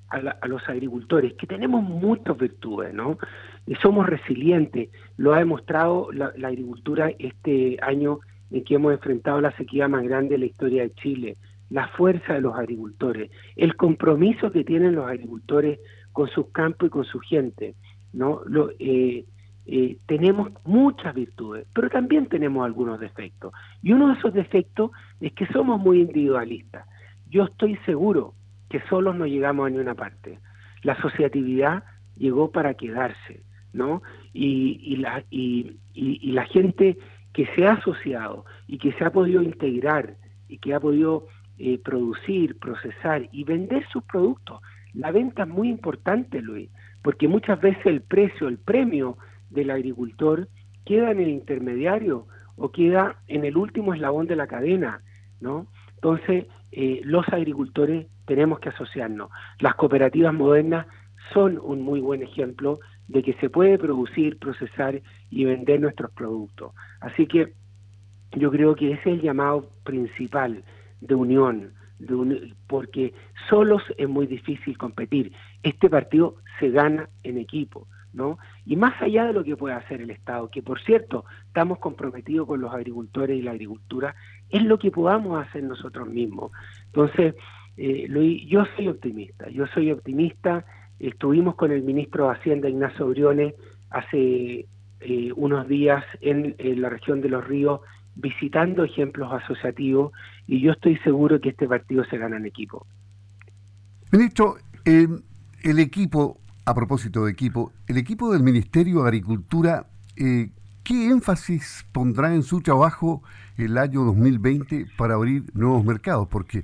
a, 0.10 0.48
los 0.48 0.62
agricultores, 0.70 1.34
que 1.34 1.48
tenemos 1.48 1.82
muchas 1.82 2.38
virtudes, 2.38 2.94
¿no? 2.94 3.18
Y 3.66 3.74
somos 3.76 4.06
resilientes, 4.06 4.90
lo 5.18 5.34
ha 5.34 5.40
demostrado 5.40 6.12
la, 6.12 6.28
agricultura 6.46 7.12
este 7.18 7.80
año 7.82 8.20
en 8.54 8.64
que 8.64 8.76
hemos 8.76 8.94
enfrentado 8.94 9.42
la 9.42 9.52
sequía 9.58 9.88
más 9.90 10.04
grande 10.04 10.36
de 10.36 10.38
la 10.38 10.46
historia 10.46 10.84
de 10.84 10.94
Chile, 10.94 11.38
la 11.70 11.88
fuerza 11.90 12.36
de 12.36 12.42
los 12.42 12.56
agricultores, 12.56 13.32
el 13.56 13.76
compromiso 13.76 14.52
que 14.52 14.64
tienen 14.64 14.96
los 14.96 15.08
agricultores 15.08 15.80
con 16.12 16.30
sus 16.30 16.48
campos 16.52 16.88
y 16.88 16.90
con 16.92 17.04
su 17.04 17.20
gente, 17.20 17.76
¿no? 18.14 18.42
Eh, 18.78 19.26
eh, 19.66 19.98
tenemos 20.06 20.52
muchas 20.66 21.16
virtudes, 21.16 21.66
pero 21.74 21.90
también 21.90 22.28
tenemos 22.28 22.64
algunos 22.64 23.00
defectos. 23.00 23.54
Y 23.82 23.92
uno 23.92 24.10
de 24.10 24.20
esos 24.20 24.34
defectos 24.34 24.92
es 25.20 25.34
que 25.34 25.48
somos 25.48 25.80
muy 25.80 26.02
individualistas. 26.02 26.86
Yo 27.30 27.46
estoy 27.46 27.78
seguro 27.86 28.36
que 28.70 28.82
solos 28.90 29.16
no 29.16 29.26
llegamos 29.26 29.66
a 29.66 29.70
ninguna 29.70 29.96
parte. 29.96 30.38
La 30.84 30.94
asociatividad 30.94 31.84
llegó 32.18 32.52
para 32.52 32.76
quedarse, 32.76 33.42
¿no? 33.72 34.04
Y, 34.34 34.98
la, 34.98 35.24
y, 35.32 35.78
la 35.96 36.46
gente 36.46 36.98
que 37.34 37.48
se 37.56 37.68
ha 37.68 37.74
asociado 37.74 38.46
y 38.68 38.78
que 38.78 38.94
se 38.94 39.04
ha 39.04 39.12
podido 39.12 39.42
integrar 39.42 40.16
y 40.48 40.60
que 40.60 40.74
ha 40.74 40.80
podido 40.80 41.28
eh, 41.58 41.80
producir, 41.84 42.58
procesar 42.60 43.28
y 43.32 43.44
vender 43.44 43.86
sus 43.90 44.04
productos. 44.04 44.62
La 44.94 45.12
venta 45.12 45.44
es 45.44 45.50
muy 45.50 45.70
importante, 45.70 46.42
Luis, 46.42 46.70
porque 47.02 47.28
muchas 47.28 47.60
veces 47.60 47.86
el 47.86 48.02
precio, 48.02 48.48
el 48.48 48.60
premio 48.60 49.18
del 49.50 49.72
agricultor 49.72 50.48
queda 50.86 51.12
en 51.12 51.20
el 51.20 51.30
intermediario 51.30 52.28
o 52.56 52.72
queda 52.72 53.18
en 53.28 53.46
el 53.46 53.58
último 53.58 53.94
eslabón 53.94 54.28
de 54.28 54.36
la 54.36 54.48
cadena, 54.48 55.02
¿no? 55.42 55.68
Entonces, 55.96 56.46
eh, 56.72 57.02
los 57.04 57.28
agricultores 57.30 58.08
tenemos 58.26 58.60
que 58.60 58.70
asociarnos. 58.70 59.30
Las 59.60 59.76
cooperativas 59.76 60.34
modernas 60.34 60.86
son 61.34 61.60
un 61.62 61.82
muy 61.82 62.00
buen 62.00 62.22
ejemplo 62.22 62.80
de 63.08 63.22
que 63.22 63.34
se 63.34 63.50
puede 63.50 63.78
producir, 63.78 64.38
procesar 64.38 65.02
y 65.30 65.46
vender 65.46 65.82
nuestros 65.82 66.12
productos. 66.12 66.74
Así 67.00 67.28
que 67.28 67.54
yo 68.32 68.52
creo 68.52 68.76
que 68.76 68.92
ese 68.92 69.02
es 69.02 69.18
el 69.18 69.22
llamado 69.22 69.70
principal 69.84 70.64
de 71.02 71.16
unión, 71.16 71.74
de 72.00 72.54
porque 72.68 73.14
solos 73.50 73.84
es 73.98 74.10
muy 74.10 74.28
difícil 74.28 74.78
competir. 74.78 75.34
Este 75.62 75.90
partido 75.90 76.36
se 76.60 76.70
gana 76.70 77.10
en 77.24 77.38
equipo. 77.38 77.88
¿no? 78.14 78.38
Y 78.66 78.76
más 78.76 78.94
allá 79.02 79.26
de 79.26 79.34
lo 79.34 79.44
que 79.44 79.58
pueda 79.58 79.78
hacer 79.78 80.00
el 80.02 80.12
Estado, 80.12 80.50
que 80.50 80.62
por 80.62 80.80
cierto, 80.82 81.26
estamos 81.48 81.80
comprometidos 81.80 82.48
con 82.48 82.62
los 82.62 82.72
agricultores 82.72 83.38
y 83.38 83.42
la 83.42 83.52
agricultura, 83.52 84.16
es 84.50 84.64
lo 84.64 84.78
que 84.78 84.92
podamos 84.92 85.44
hacer 85.46 85.64
nosotros 85.64 86.08
mismos. 86.08 86.52
Entonces, 86.86 87.36
eh, 87.76 88.08
yo 88.48 88.64
soy 88.76 88.88
optimista, 88.88 89.50
yo 89.50 89.66
soy 89.68 89.92
optimista. 89.92 90.64
Estuvimos 91.04 91.56
con 91.56 91.74
el 91.74 91.84
ministro 91.84 92.28
de 92.30 92.36
Hacienda, 92.36 92.70
Ignacio 92.70 93.08
Briones, 93.08 93.54
hace 93.90 94.66
eh, 95.02 95.32
unos 95.36 95.68
días 95.68 96.02
en, 96.22 96.56
la 96.82 96.90
región 96.90 97.20
de 97.20 97.28
los 97.28 97.46
ríos 97.46 97.82
visitando 98.16 98.86
ejemplos 98.86 99.30
asociativos 99.34 100.14
y 100.48 100.62
yo 100.62 100.72
estoy 100.72 100.98
seguro 101.00 101.42
que 101.42 101.50
este 101.50 101.68
partido 101.68 102.06
se 102.06 102.18
gana 102.18 102.38
en 102.38 102.46
equipo. 102.46 102.88
Ministro, 104.14 104.56
eh, 104.86 105.10
el 105.64 105.80
equipo, 105.80 106.40
a 106.64 106.74
propósito 106.74 107.26
de 107.26 107.32
equipo, 107.34 107.74
el 107.88 107.98
equipo 107.98 108.32
del 108.32 108.44
Ministerio 108.44 109.02
de 109.02 109.08
Agricultura, 109.10 109.88
¿qué 110.16 111.08
énfasis 111.10 111.86
pondrá 111.92 112.34
en 112.34 112.44
su 112.44 112.62
trabajo 112.62 113.24
el 113.58 113.78
año 113.78 114.06
2020 114.06 114.86
para 114.98 115.16
abrir 115.16 115.44
nuevos 115.54 115.84
mercados? 115.84 116.30
Porque 116.30 116.64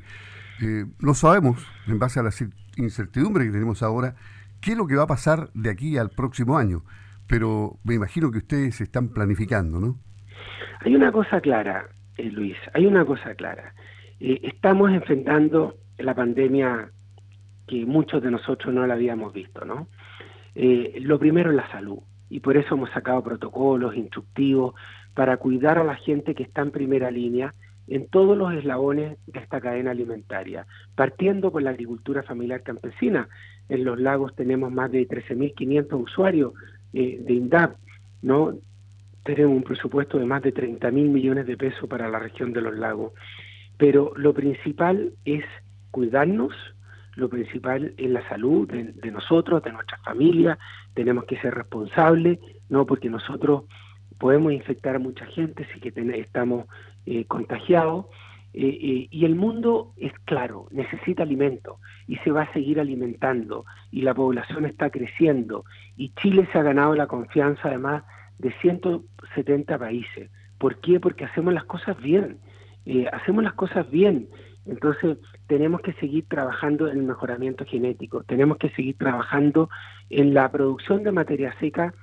eh, 0.62 0.86
no 1.00 1.13
sabemos, 1.13 1.65
en 1.88 2.00
base 2.00 2.19
a 2.19 2.24
la 2.24 2.31
incertidumbre 2.77 3.45
que 3.45 3.51
tenemos 3.51 3.83
ahora, 3.83 4.15
qué 4.61 4.71
es 4.71 4.77
lo 4.77 4.88
que 4.88 4.95
va 4.95 5.03
a 5.03 5.07
pasar 5.07 5.49
de 5.53 5.69
aquí 5.69 5.97
al 5.97 6.09
próximo 6.09 6.57
año. 6.57 6.83
Pero 7.27 7.77
me 7.83 7.95
imagino 7.95 8.31
que 8.31 8.39
ustedes 8.39 8.81
están 8.81 9.09
planificando, 9.09 9.79
¿no? 9.79 9.99
Hay 10.81 10.95
una 10.95 11.11
cosa 11.11 11.41
clara, 11.41 11.89
eh, 12.17 12.31
Luis, 12.31 12.57
hay 12.73 12.85
una 12.85 13.05
cosa 13.05 13.35
clara. 13.35 13.73
Eh, 14.19 14.39
estamos 14.43 14.91
enfrentando 14.91 15.77
la 15.97 16.15
pandemia 16.15 16.89
que 17.67 17.85
muchos 17.85 18.23
de 18.23 18.31
nosotros 18.31 18.73
no 18.73 18.88
la 18.88 18.95
habíamos 18.95 19.33
visto, 19.33 19.65
¿no? 19.65 19.88
lo 20.55 21.19
primero 21.19 21.51
es 21.51 21.55
la 21.55 21.71
salud, 21.71 21.99
y 22.29 22.41
por 22.41 22.57
eso 22.57 22.75
hemos 22.75 22.89
sacado 22.91 23.23
protocolos 23.23 23.95
instructivos 23.95 24.73
para 25.13 25.38
cuidar 25.38 25.77
a 25.77 25.83
la 25.83 25.95
gente 25.95 26.35
que 26.35 26.43
está 26.43 26.61
en 26.61 26.71
primera 26.71 27.11
línea 27.11 27.53
en 27.89 28.08
todos 28.08 28.38
los 28.38 28.53
eslabones 28.53 29.17
de 29.27 29.39
esta 29.39 29.60
cadena 29.60 29.91
alimentaria, 29.91 30.65
partiendo 30.96 31.51
por 31.51 31.63
la 31.63 31.72
agricultura 31.72 32.24
familiar 32.24 32.62
campesina. 32.62 33.27
En 33.67 33.84
los 33.84 34.00
lagos 34.00 34.36
tenemos 34.36 34.72
más 34.72 34.91
de 34.91 35.08
13.500 35.08 36.01
usuarios 36.01 36.53
eh, 36.93 37.19
de 37.22 37.34
INDAP, 37.34 37.75
¿no? 38.22 38.53
Tenemos 39.24 39.55
un 39.55 39.63
presupuesto 39.63 40.17
de 40.17 40.25
más 40.25 40.41
de 40.41 40.53
30.000 40.53 40.91
millones 40.91 41.46
de 41.46 41.58
pesos 41.58 41.89
para 41.89 42.10
la 42.10 42.19
región 42.19 42.53
de 42.53 42.62
los 42.62 42.75
lagos. 42.75 43.13
Pero 43.77 44.13
lo 44.15 44.34
principal 44.34 45.13
es 45.25 45.43
cuidarnos, 45.91 46.53
lo 47.15 47.29
principal 47.29 47.93
es 47.98 48.10
la 48.10 48.27
salud 48.29 48.67
de, 48.67 49.12
nosotros, 49.12 49.63
de 49.63 49.72
nuestra 49.72 49.98
familia, 50.00 50.58
tenemos 50.93 51.25
que 51.25 51.38
ser 51.38 51.53
responsables, 51.53 52.39
¿no? 52.69 52.86
Porque 52.86 53.10
nosotros 53.10 53.63
podemos 54.19 54.53
infectar 54.53 54.95
a 54.95 54.99
mucha 54.99 55.25
gente 55.25 55.65
si 55.73 55.79
que 55.79 55.93
estamos 56.19 56.65
eh, 57.05 57.25
contagiados. 57.25 58.05
Eh, 58.53 58.65
eh, 58.67 59.07
y 59.11 59.25
el 59.25 59.35
mundo 59.35 59.93
es 59.97 60.11
claro, 60.25 60.67
necesita 60.71 61.21
alimento 61.21 61.77
y 62.07 62.15
se 62.17 62.31
va 62.31 62.43
a 62.43 62.53
seguir 62.53 62.79
alimentando 62.79 63.63
y 63.91 64.01
la 64.01 64.15
población 64.15 64.65
está 64.65 64.89
creciendo 64.89 65.65
y 65.95 66.09
Chile 66.15 66.47
se 66.51 66.57
ha 66.57 66.63
ganado 66.63 66.95
la 66.95 67.05
confianza 67.05 67.67
además 67.67 68.03
de 68.39 68.51
170 68.53 69.77
países. 69.77 70.31
¿Por 70.57 70.81
qué? 70.81 70.99
Porque 70.99 71.25
hacemos 71.25 71.53
las 71.53 71.65
cosas 71.65 71.95
bien, 72.01 72.39
hacemos 73.11 73.43
las 73.43 73.53
cosas 73.53 73.89
bien. 73.91 74.27
Entonces 74.65 75.19
tenemos 75.45 75.81
que 75.81 75.93
seguir 75.93 76.25
trabajando 76.27 76.88
en 76.88 76.97
el 76.97 77.03
mejoramiento 77.03 77.65
genético, 77.65 78.23
tenemos 78.23 78.57
que 78.57 78.71
seguir 78.71 78.97
trabajando 78.97 79.69
en 80.09 80.33
la 80.33 80.51
producción 80.51 81.03
de 81.03 81.11
materia 81.11 81.55
seca 81.59 81.93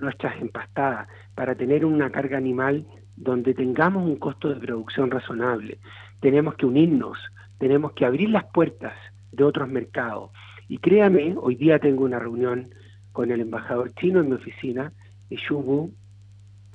nuestras 0.00 0.40
empastadas 0.40 1.08
para 1.34 1.54
tener 1.54 1.84
una 1.84 2.10
carga 2.10 2.38
animal 2.38 2.86
donde 3.16 3.54
tengamos 3.54 4.04
un 4.04 4.16
costo 4.16 4.48
de 4.48 4.60
producción 4.60 5.10
razonable. 5.10 5.78
Tenemos 6.20 6.54
que 6.54 6.66
unirnos, 6.66 7.18
tenemos 7.58 7.92
que 7.92 8.06
abrir 8.06 8.30
las 8.30 8.44
puertas 8.44 8.94
de 9.32 9.44
otros 9.44 9.68
mercados. 9.68 10.30
Y 10.68 10.78
créame, 10.78 11.34
hoy 11.36 11.56
día 11.56 11.78
tengo 11.78 12.04
una 12.04 12.18
reunión 12.18 12.74
con 13.12 13.30
el 13.30 13.40
embajador 13.40 13.92
chino 13.94 14.20
en 14.20 14.28
mi 14.30 14.34
oficina, 14.36 14.92
Shubu, 15.30 15.92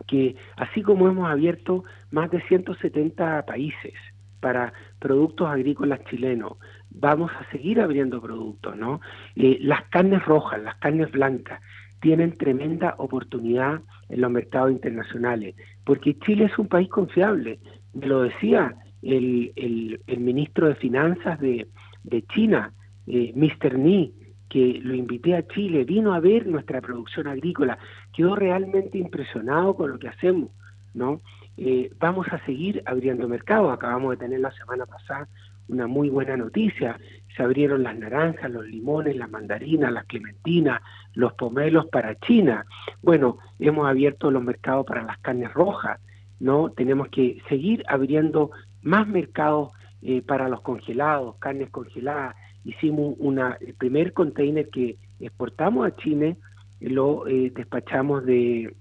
que 0.08 0.36
así 0.56 0.82
como 0.82 1.08
hemos 1.08 1.30
abierto 1.30 1.84
más 2.12 2.30
de 2.32 2.42
170 2.42 3.46
países 3.46 3.94
para 4.40 4.74
productos 5.00 5.48
agrícolas 5.48 6.04
chilenos, 6.06 6.54
vamos 6.90 7.32
a 7.32 7.50
seguir 7.52 7.82
abriendo 7.82 8.22
productos, 8.22 8.76
¿no? 8.78 9.02
Eh, 9.36 9.58
las 9.62 9.84
carnes 9.86 10.24
rojas, 10.26 10.62
las 10.62 10.76
carnes 10.76 11.12
blancas, 11.12 11.62
tienen 12.02 12.38
tremenda 12.38 12.96
oportunidad 12.98 13.82
en 14.10 14.22
los 14.22 14.32
mercados 14.32 14.72
internacionales, 14.72 15.56
porque 15.86 16.18
Chile 16.20 16.46
es 16.46 16.58
un 16.58 16.68
país 16.68 16.90
confiable. 16.90 17.60
Me 17.94 18.08
lo 18.08 18.24
decía 18.24 18.76
el, 19.02 19.52
el, 19.56 20.20
ministro 20.20 20.68
de 20.68 20.76
Finanzas 20.76 21.40
de, 21.40 21.68
de 22.04 22.22
China, 22.34 22.74
eh, 23.08 23.32
Mr. 23.36 23.78
Ni, 23.78 24.14
que 24.50 24.80
lo 24.82 24.94
invité 24.94 25.36
a 25.36 25.48
Chile, 25.48 25.84
vino 25.84 26.14
a 26.14 26.20
ver 26.20 26.48
nuestra 26.48 26.82
producción 26.82 27.28
agrícola, 27.28 27.78
quedó 28.14 28.36
realmente 28.36 28.98
impresionado 28.98 29.76
con 29.76 29.92
lo 29.92 30.00
que 30.00 30.08
hacemos, 30.08 30.50
¿no? 30.94 31.20
Eh, 31.58 31.92
vamos 32.00 32.28
a 32.32 32.44
seguir 32.46 32.84
abriendo 32.86 33.28
mercados. 33.28 33.74
Acabamos 33.74 34.12
de 34.12 34.18
tener 34.18 34.40
la 34.40 34.52
semana 34.52 34.86
pasada 34.86 35.28
una 35.68 35.88
muy 35.88 36.10
buena 36.10 36.38
noticia. 36.38 37.00
Se 37.38 37.44
abrieron 37.44 37.84
las 37.84 37.96
naranjas, 37.96 38.50
los 38.50 38.66
limones, 38.66 39.16
las 39.16 39.30
mandarinas, 39.30 39.94
las 39.94 40.06
clementinas, 40.06 40.82
los 41.14 41.34
pomelos 41.34 41.86
para 41.86 42.20
China. 42.20 42.66
Bueno, 43.04 43.38
hemos 43.60 43.88
abierto 43.88 44.32
los 44.32 44.44
mercados 44.44 44.88
para 44.88 45.04
las 45.04 45.20
carnes 45.20 45.54
rojas, 45.54 46.00
¿no? 46.40 46.72
Tenemos 46.72 47.10
que 47.10 47.40
seguir 47.48 47.84
abriendo 47.88 48.50
más 48.82 49.08
mercados 49.08 49.70
eh, 50.02 50.24
para 50.24 50.50
los 50.50 50.62
congelados, 50.62 51.36
carnes 51.38 51.70
congeladas. 51.70 52.36
Hicimos 52.66 53.16
una, 53.20 53.56
el 53.62 53.76
primer 53.76 54.14
container 54.14 54.68
que 54.70 54.98
exportamos 55.20 55.86
a 55.86 55.96
China, 55.96 56.36
lo 56.80 57.28
eh, 57.28 57.52
despachamos 57.56 58.26
de 58.26 58.76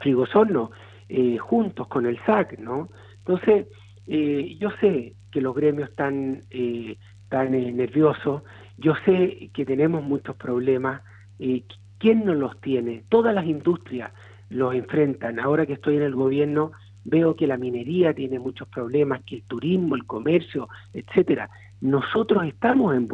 Frigosorno, 0.00 0.70
eh, 1.08 1.36
juntos 1.38 1.88
con 1.88 2.06
el 2.06 2.16
SAC, 2.24 2.58
¿no? 2.60 2.88
Entonces, 3.18 3.66
yo 4.06 4.70
sé 4.80 5.14
que 5.32 5.40
los 5.40 5.54
gremios 5.54 5.88
están 5.88 6.42
eh, 6.50 6.96
tan 7.32 7.54
eh, 7.54 7.72
nerviosos. 7.72 8.42
Yo 8.76 8.92
sé 9.06 9.50
que 9.54 9.64
tenemos 9.64 10.04
muchos 10.04 10.36
problemas. 10.36 11.00
Eh, 11.38 11.64
¿Quién 11.98 12.26
no 12.26 12.34
los 12.34 12.60
tiene? 12.60 13.04
Todas 13.08 13.34
las 13.34 13.46
industrias 13.46 14.12
los 14.50 14.74
enfrentan. 14.74 15.40
Ahora 15.40 15.64
que 15.64 15.72
estoy 15.72 15.96
en 15.96 16.02
el 16.02 16.14
gobierno, 16.14 16.72
veo 17.04 17.34
que 17.34 17.46
la 17.46 17.56
minería 17.56 18.12
tiene 18.12 18.38
muchos 18.38 18.68
problemas, 18.68 19.22
que 19.24 19.36
el 19.36 19.42
turismo, 19.44 19.96
el 19.96 20.04
comercio, 20.04 20.68
etcétera. 20.92 21.48
Nosotros 21.80 22.44
estamos 22.44 22.94
en, 22.94 23.08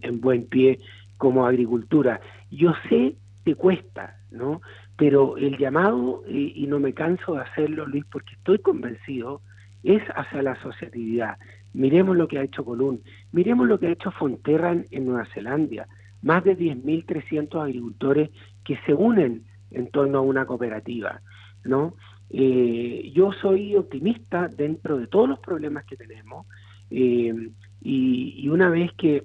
en, 0.00 0.20
buen 0.20 0.46
pie 0.46 0.78
como 1.18 1.44
agricultura. 1.44 2.20
Yo 2.50 2.72
sé 2.88 3.16
que 3.44 3.54
cuesta, 3.54 4.16
¿no? 4.30 4.62
Pero 4.96 5.36
el 5.36 5.58
llamado, 5.58 6.24
y, 6.26 6.66
no 6.68 6.80
me 6.80 6.94
canso 6.94 7.34
de 7.34 7.42
hacerlo, 7.42 7.86
Luis, 7.86 8.04
porque 8.10 8.32
estoy 8.34 8.60
convencido, 8.60 9.42
es 9.82 10.02
hacia 10.16 10.42
la 10.42 10.52
asociatividad. 10.52 11.36
Miremos 11.74 12.16
lo 12.16 12.28
que 12.28 12.38
ha 12.38 12.42
hecho 12.42 12.64
Colún, 12.64 13.02
miremos 13.32 13.68
lo 13.68 13.78
que 13.78 13.88
ha 13.88 13.92
hecho 13.92 14.10
Fonterran 14.10 14.86
en 14.90 15.06
Nueva 15.06 15.26
Zelanda, 15.34 15.86
más 16.22 16.44
de 16.44 16.56
10.300 16.56 17.62
agricultores 17.62 18.30
que 18.64 18.78
se 18.86 18.94
unen 18.94 19.44
en 19.70 19.90
torno 19.90 20.18
a 20.18 20.22
una 20.22 20.46
cooperativa, 20.46 21.20
¿no? 21.64 21.94
Eh, 22.30 23.10
yo 23.14 23.32
soy 23.32 23.74
optimista 23.76 24.48
dentro 24.48 24.98
de 24.98 25.06
todos 25.06 25.28
los 25.28 25.38
problemas 25.38 25.84
que 25.84 25.96
tenemos 25.96 26.46
eh, 26.90 27.34
y, 27.80 28.48
una 28.48 28.68
vez 28.68 28.92
que, 28.98 29.24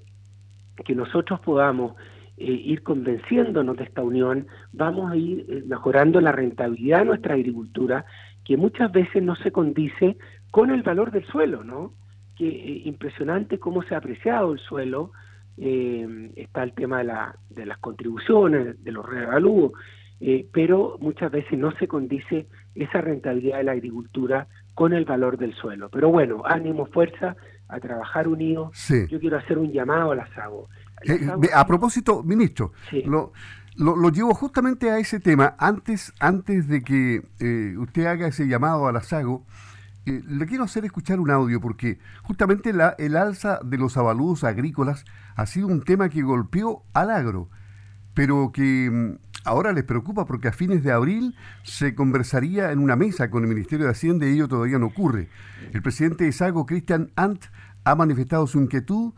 que 0.85 0.95
nosotros 0.95 1.39
podamos 1.41 1.95
eh, 2.38 2.45
ir 2.45 2.81
convenciéndonos 2.81 3.75
de 3.77 3.83
esta 3.83 4.01
unión, 4.03 4.47
vamos 4.71 5.12
a 5.12 5.17
ir 5.17 5.65
mejorando 5.67 6.21
la 6.21 6.31
rentabilidad 6.31 7.00
de 7.00 7.05
nuestra 7.05 7.33
agricultura, 7.33 8.05
que 8.45 8.57
muchas 8.57 8.91
veces 8.91 9.21
no 9.21 9.35
se 9.35 9.51
condice 9.51 10.17
con 10.51 10.71
el 10.71 10.83
valor 10.83 11.12
del 11.12 11.25
suelo, 11.25 11.63
¿no? 11.63 11.93
Que 12.35 12.81
impresionante 12.85 13.59
cómo 13.59 13.83
se 13.83 13.95
ha 13.95 13.99
apreciado 13.99 14.53
el 14.53 14.59
suelo, 14.59 15.11
está 15.57 16.63
el 16.63 16.73
tema 16.73 16.99
de, 16.99 17.03
la, 17.03 17.35
de 17.49 17.65
las 17.65 17.77
contribuciones, 17.77 18.83
de 18.83 18.91
los 18.91 19.05
revalúos, 19.05 19.73
eh, 20.25 20.47
pero 20.53 20.97
muchas 21.01 21.29
veces 21.31 21.59
no 21.59 21.71
se 21.77 21.85
condice 21.85 22.47
esa 22.75 23.01
rentabilidad 23.01 23.57
de 23.57 23.65
la 23.65 23.73
agricultura 23.73 24.47
con 24.73 24.93
el 24.93 25.03
valor 25.03 25.37
del 25.37 25.53
suelo. 25.53 25.89
Pero 25.89 26.09
bueno, 26.09 26.43
ánimo, 26.45 26.85
fuerza 26.85 27.35
a 27.67 27.79
trabajar 27.81 28.29
unidos. 28.29 28.71
Yo 29.09 29.19
quiero 29.19 29.37
hacer 29.37 29.57
un 29.57 29.73
llamado 29.73 30.11
a 30.11 30.15
la 30.15 30.27
SAGO. 30.33 30.69
Eh, 31.03 31.27
a 31.53 31.67
propósito, 31.67 32.23
ministro, 32.23 32.71
lo, 33.05 33.33
lo, 33.75 34.09
llevo 34.11 34.33
justamente 34.33 34.89
a 34.89 34.97
ese 34.97 35.19
tema. 35.19 35.55
Antes, 35.59 36.13
antes 36.21 36.69
de 36.69 36.83
que 36.83 37.21
eh, 37.41 37.75
usted 37.77 38.05
haga 38.05 38.27
ese 38.27 38.47
llamado 38.47 38.87
a 38.87 38.93
la 38.93 39.01
SAGO, 39.01 39.45
le 40.05 40.45
quiero 40.45 40.63
hacer 40.63 40.83
escuchar 40.86 41.19
un 41.19 41.31
audio 41.31 41.62
porque 41.62 42.00
justamente 42.24 42.74
la, 42.74 42.95
el 42.98 43.15
alza 43.15 43.60
de 43.63 43.77
los 43.77 43.95
avalúos 43.95 44.43
agrícolas 44.43 45.05
ha 45.36 45.45
sido 45.45 45.67
un 45.67 45.81
tema 45.81 46.10
que 46.10 46.22
golpeó 46.22 46.83
al 46.93 47.10
agro, 47.10 47.50
pero 48.13 48.51
que 48.51 48.89
mm, 48.91 49.17
ahora 49.45 49.72
les 49.72 49.83
preocupa 49.83 50.25
porque 50.25 50.50
a 50.50 50.51
fines 50.51 50.83
de 50.83 50.91
abril 50.91 51.36
se 51.63 51.95
conversaría 51.95 52.72
en 52.72 52.79
una 52.79 52.95
mesa 52.95 53.29
con 53.29 53.43
el 53.43 53.50
Ministerio 53.50 53.86
de 53.86 53.91
Hacienda 53.91 54.25
y 54.25 54.33
ello 54.33 54.48
todavía 54.48 54.79
no 54.79 54.88
ocurre. 54.88 55.29
El 55.72 55.81
presidente 55.81 56.25
de 56.25 56.31
SAGO, 56.31 56.65
Christian 56.65 57.12
Ant, 57.15 57.45
ha 57.86 57.95
manifestado 57.95 58.48
su 58.48 58.60
inquietud 58.60 59.13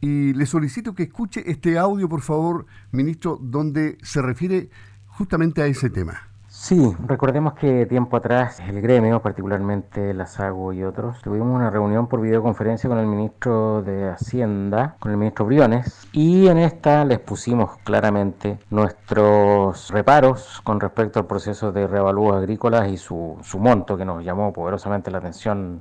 y 0.00 0.32
le 0.32 0.46
solicito 0.46 0.94
que 0.94 1.04
escuche 1.04 1.50
este 1.50 1.78
audio, 1.78 2.08
por 2.08 2.22
favor, 2.22 2.66
ministro, 2.92 3.38
donde 3.40 3.98
se 4.02 4.22
refiere 4.22 4.70
justamente 5.06 5.62
a 5.62 5.66
ese 5.66 5.90
tema. 5.90 6.29
Sí, 6.62 6.94
recordemos 7.06 7.54
que 7.54 7.86
tiempo 7.86 8.18
atrás 8.18 8.60
el 8.60 8.82
gremio, 8.82 9.22
particularmente 9.22 10.12
la 10.12 10.26
SAGO 10.26 10.74
y 10.74 10.84
otros, 10.84 11.18
tuvimos 11.22 11.48
una 11.48 11.70
reunión 11.70 12.06
por 12.06 12.20
videoconferencia 12.20 12.86
con 12.86 12.98
el 12.98 13.06
ministro 13.06 13.80
de 13.80 14.10
Hacienda, 14.10 14.94
con 14.98 15.10
el 15.10 15.16
ministro 15.16 15.46
Briones, 15.46 16.06
y 16.12 16.48
en 16.48 16.58
esta 16.58 17.06
les 17.06 17.18
pusimos 17.18 17.78
claramente 17.78 18.58
nuestros 18.68 19.88
reparos 19.88 20.60
con 20.62 20.80
respecto 20.80 21.18
al 21.18 21.26
proceso 21.26 21.72
de 21.72 21.86
reavalúos 21.86 22.36
agrícolas 22.36 22.90
y 22.90 22.98
su, 22.98 23.38
su 23.42 23.58
monto, 23.58 23.96
que 23.96 24.04
nos 24.04 24.22
llamó 24.22 24.52
poderosamente 24.52 25.10
la 25.10 25.16
atención 25.16 25.80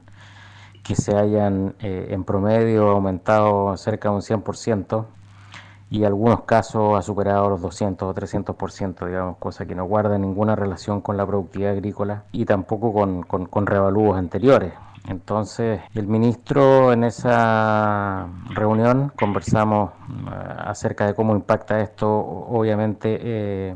que 0.81 0.95
se 0.95 1.13
hayan 1.13 1.75
eh, 1.79 2.07
en 2.11 2.23
promedio 2.23 2.87
aumentado 2.87 3.75
cerca 3.75 4.07
de 4.09 4.15
un 4.15 4.21
100% 4.21 5.05
y 5.89 6.03
algunos 6.03 6.43
casos 6.43 6.97
ha 6.97 7.01
superado 7.01 7.49
los 7.49 7.61
200 7.61 8.07
o 8.07 8.13
300%, 8.13 9.07
digamos, 9.07 9.37
cosa 9.37 9.65
que 9.65 9.75
no 9.75 9.85
guarda 9.85 10.17
ninguna 10.17 10.55
relación 10.55 11.01
con 11.01 11.17
la 11.17 11.25
productividad 11.25 11.71
agrícola 11.71 12.23
y 12.31 12.45
tampoco 12.45 12.93
con, 12.93 13.23
con, 13.23 13.45
con 13.45 13.65
anteriores. 14.15 14.73
Entonces, 15.07 15.81
el 15.95 16.07
ministro 16.07 16.93
en 16.93 17.03
esa 17.03 18.27
reunión 18.49 19.11
conversamos 19.17 19.91
eh, 19.91 20.55
acerca 20.59 21.07
de 21.07 21.15
cómo 21.15 21.35
impacta 21.35 21.79
esto, 21.79 22.07
obviamente, 22.07 23.17
eh, 23.21 23.75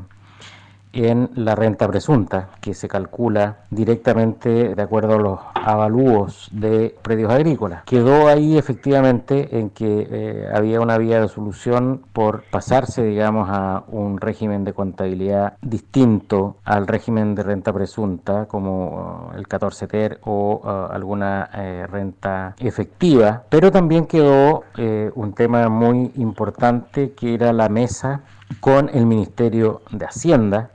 en 0.93 1.29
la 1.35 1.55
renta 1.55 1.87
presunta, 1.87 2.49
que 2.61 2.73
se 2.73 2.87
calcula 2.87 3.57
directamente 3.69 4.75
de 4.75 4.81
acuerdo 4.81 5.15
a 5.15 5.19
los 5.19 5.39
avalúos 5.55 6.49
de 6.51 6.95
predios 7.01 7.31
agrícolas. 7.31 7.83
Quedó 7.83 8.27
ahí 8.27 8.57
efectivamente 8.57 9.59
en 9.59 9.69
que 9.69 10.07
eh, 10.09 10.47
había 10.53 10.79
una 10.79 10.97
vía 10.97 11.19
de 11.19 11.27
solución 11.27 12.03
por 12.13 12.43
pasarse, 12.51 13.03
digamos, 13.03 13.49
a 13.49 13.83
un 13.87 14.19
régimen 14.19 14.63
de 14.63 14.73
contabilidad 14.73 15.53
distinto 15.61 16.57
al 16.63 16.87
régimen 16.87 17.35
de 17.35 17.43
renta 17.43 17.73
presunta, 17.73 18.45
como 18.45 19.31
uh, 19.31 19.37
el 19.37 19.47
14 19.47 19.87
TER 19.87 20.19
o 20.23 20.61
uh, 20.63 20.93
alguna 20.93 21.49
eh, 21.55 21.87
renta 21.89 22.55
efectiva, 22.59 23.43
pero 23.49 23.71
también 23.71 24.05
quedó 24.05 24.63
eh, 24.77 25.11
un 25.15 25.33
tema 25.33 25.69
muy 25.69 26.11
importante 26.15 27.13
que 27.13 27.33
era 27.33 27.53
la 27.53 27.69
mesa 27.69 28.21
con 28.59 28.89
el 28.93 29.05
Ministerio 29.05 29.81
de 29.91 30.05
Hacienda, 30.05 30.69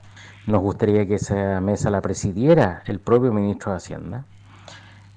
nos 0.49 0.61
gustaría 0.61 1.05
que 1.05 1.15
esa 1.15 1.61
mesa 1.61 1.89
la 1.89 2.01
presidiera 2.01 2.81
el 2.87 2.99
propio 2.99 3.31
ministro 3.31 3.71
de 3.71 3.77
Hacienda. 3.77 4.25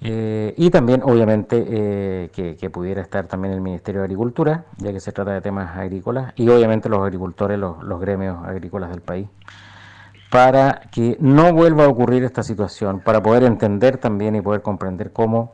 Eh, 0.04 0.52
y 0.56 0.70
también, 0.70 1.02
obviamente, 1.04 1.64
eh, 1.68 2.30
que, 2.32 2.70
pudiera 2.70 3.00
estar 3.00 3.26
también 3.26 3.54
el 3.54 3.60
Ministerio 3.60 4.00
de 4.00 4.06
Agricultura, 4.06 4.64
ya 4.78 4.92
que 4.92 4.98
se 5.00 5.12
trata 5.12 5.32
de 5.32 5.40
temas 5.40 5.76
agrícolas, 5.76 6.32
y 6.36 6.48
obviamente 6.48 6.88
los 6.88 7.00
agricultores, 7.00 7.58
los, 7.58 8.00
gremios 8.00 8.44
agrícolas 8.44 8.90
del 8.90 9.00
país, 9.00 9.28
para 10.30 10.80
que 10.90 11.16
no 11.20 11.52
vuelva 11.52 11.84
a 11.84 11.88
ocurrir 11.88 12.24
esta 12.24 12.42
situación, 12.42 13.00
para 13.00 13.22
poder 13.22 13.44
entender 13.44 13.98
también 13.98 14.34
y 14.34 14.40
poder 14.40 14.60
comprender 14.62 15.12
cómo 15.12 15.52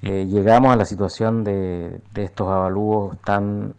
eh, 0.00 0.26
llegamos 0.26 0.72
a 0.72 0.76
la 0.76 0.86
situación 0.86 1.44
de, 1.44 2.00
de 2.14 2.24
estos 2.24 2.48
avalúos 2.48 3.18
tan 3.24 3.74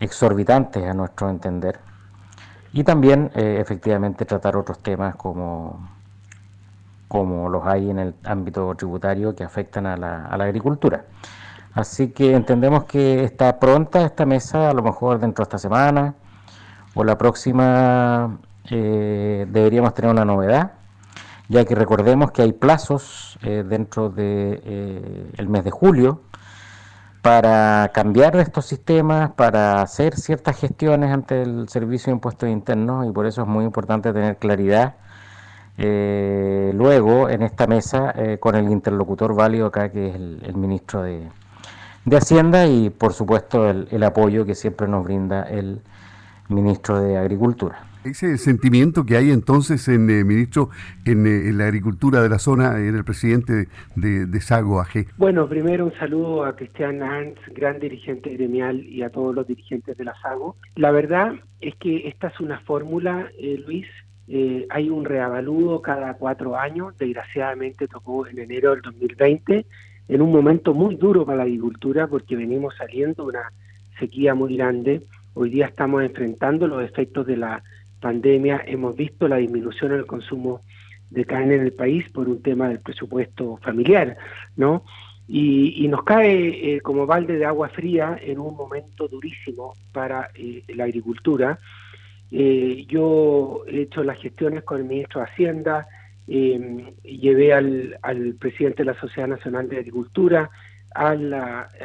exorbitantes 0.00 0.84
a 0.84 0.92
nuestro 0.92 1.30
entender 1.30 1.78
y 2.74 2.82
también 2.82 3.30
eh, 3.36 3.58
efectivamente 3.60 4.24
tratar 4.24 4.56
otros 4.56 4.80
temas 4.80 5.14
como, 5.14 5.88
como 7.06 7.48
los 7.48 7.64
hay 7.64 7.88
en 7.88 8.00
el 8.00 8.14
ámbito 8.24 8.74
tributario 8.74 9.34
que 9.34 9.44
afectan 9.44 9.86
a 9.86 9.96
la, 9.96 10.26
a 10.26 10.36
la 10.36 10.44
agricultura. 10.44 11.04
Así 11.72 12.08
que 12.08 12.34
entendemos 12.34 12.84
que 12.84 13.22
está 13.22 13.60
pronta 13.60 14.04
esta 14.04 14.26
mesa, 14.26 14.70
a 14.70 14.74
lo 14.74 14.82
mejor 14.82 15.20
dentro 15.20 15.44
de 15.44 15.46
esta 15.46 15.58
semana 15.58 16.14
o 16.94 17.04
la 17.04 17.16
próxima 17.16 18.38
eh, 18.70 19.46
deberíamos 19.48 19.94
tener 19.94 20.10
una 20.10 20.24
novedad, 20.24 20.72
ya 21.48 21.64
que 21.64 21.76
recordemos 21.76 22.32
que 22.32 22.42
hay 22.42 22.52
plazos 22.52 23.38
eh, 23.42 23.64
dentro 23.64 24.10
del 24.10 24.62
de, 24.64 25.46
mes 25.48 25.62
de 25.62 25.70
julio 25.70 26.22
para 27.24 27.90
cambiar 27.94 28.36
estos 28.36 28.66
sistemas, 28.66 29.30
para 29.30 29.80
hacer 29.80 30.14
ciertas 30.14 30.60
gestiones 30.60 31.10
ante 31.10 31.40
el 31.40 31.70
Servicio 31.70 32.10
de 32.10 32.16
Impuestos 32.16 32.50
Internos 32.50 33.06
y 33.08 33.12
por 33.12 33.24
eso 33.24 33.40
es 33.40 33.48
muy 33.48 33.64
importante 33.64 34.12
tener 34.12 34.36
claridad 34.36 34.96
eh, 35.78 36.70
luego 36.74 37.30
en 37.30 37.40
esta 37.40 37.66
mesa 37.66 38.12
eh, 38.14 38.36
con 38.38 38.56
el 38.56 38.70
interlocutor 38.70 39.34
válido 39.34 39.68
acá 39.68 39.90
que 39.90 40.10
es 40.10 40.14
el, 40.16 40.54
ministro 40.54 41.02
de, 41.02 41.30
Hacienda 42.12 42.66
y 42.66 42.90
por 42.90 43.14
supuesto 43.14 43.70
el 43.70 44.02
apoyo 44.02 44.44
que 44.44 44.54
siempre 44.54 44.86
nos 44.86 45.02
brinda 45.02 45.44
el 45.44 45.80
ministro 46.50 47.00
de 47.00 47.16
Agricultura. 47.16 47.93
Ese 48.04 48.36
sentimiento 48.36 49.06
que 49.06 49.16
hay 49.16 49.30
entonces, 49.30 49.88
en 49.88 50.10
eh, 50.10 50.24
ministro, 50.24 50.68
eh, 51.06 51.12
en, 51.12 51.56
la 51.56 51.64
agricultura 51.64 52.22
de 52.22 52.28
la 52.28 52.38
zona, 52.38 52.78
en 52.78 52.94
el 52.94 53.02
presidente 53.02 53.68
de, 53.96 54.26
de 54.26 54.40
Sago 54.42 54.78
AG. 54.78 55.06
Bueno, 55.16 55.48
primero 55.48 55.86
un 55.86 55.94
saludo 55.94 56.44
a 56.44 56.54
Cristian 56.54 57.02
Hans, 57.02 57.38
gran 57.54 57.80
dirigente 57.80 58.28
gremial, 58.28 58.84
y 58.84 59.02
a 59.02 59.08
todos 59.08 59.34
los 59.34 59.46
dirigentes 59.46 59.96
de 59.96 60.04
la 60.04 60.14
Sago. 60.20 60.56
La 60.76 60.90
verdad 60.90 61.32
es 61.62 61.76
que 61.76 62.06
esta 62.06 62.28
es 62.28 62.38
una 62.40 62.60
fórmula, 62.60 63.30
eh, 63.38 63.62
Luis, 63.66 63.86
hay 64.70 64.88
un 64.88 65.04
reavalúo 65.04 65.82
cada 65.82 66.14
cuatro 66.14 66.58
años, 66.58 66.96
desgraciadamente 66.98 67.88
tocó 67.88 68.26
en 68.26 68.38
enero 68.38 68.70
del 68.72 68.80
2020, 68.80 69.66
en 70.08 70.22
un 70.22 70.32
momento 70.32 70.74
muy 70.74 70.96
duro 70.96 71.24
para 71.24 71.38
la 71.38 71.44
agricultura 71.44 72.06
porque 72.06 72.36
venimos 72.36 72.74
saliendo 72.76 73.24
una 73.24 73.50
sequía 73.98 74.34
muy 74.34 74.56
grande. 74.56 75.02
Hoy 75.34 75.50
día 75.50 75.66
estamos 75.66 76.02
enfrentando 76.02 76.66
los 76.66 76.82
efectos 76.82 77.26
de 77.26 77.36
la 77.36 77.62
pandemia 78.04 78.62
hemos 78.66 78.94
visto 78.94 79.26
la 79.26 79.36
disminución 79.36 79.92
en 79.92 80.00
el 80.00 80.06
consumo 80.06 80.60
de 81.08 81.24
carne 81.24 81.54
en 81.54 81.62
el 81.62 81.72
país 81.72 82.06
por 82.10 82.28
un 82.28 82.42
tema 82.42 82.68
del 82.68 82.80
presupuesto 82.80 83.56
familiar, 83.62 84.18
¿no? 84.56 84.84
Y, 85.26 85.88
nos 85.88 86.04
cae 86.04 86.74
eh, 86.74 86.80
como 86.82 87.06
balde 87.06 87.38
de 87.38 87.46
agua 87.46 87.70
fría 87.70 88.18
en 88.20 88.38
un 88.38 88.54
momento 88.56 89.08
durísimo 89.08 89.72
para 89.90 90.28
eh, 90.34 90.62
la 90.74 90.84
agricultura. 90.84 91.58
Eh, 92.30 92.84
yo 92.88 93.64
he 93.66 93.82
hecho 93.82 94.04
las 94.04 94.20
gestiones 94.20 94.64
con 94.64 94.80
el 94.80 94.84
ministro 94.84 95.20
de 95.20 95.28
Hacienda, 95.28 95.86
llevé 96.26 97.54
al, 97.54 98.36
presidente 98.38 98.82
de 98.82 98.92
la 98.92 99.00
Sociedad 99.00 99.28
Nacional 99.28 99.66
de 99.70 99.78
Agricultura, 99.78 100.50
al 100.94 101.78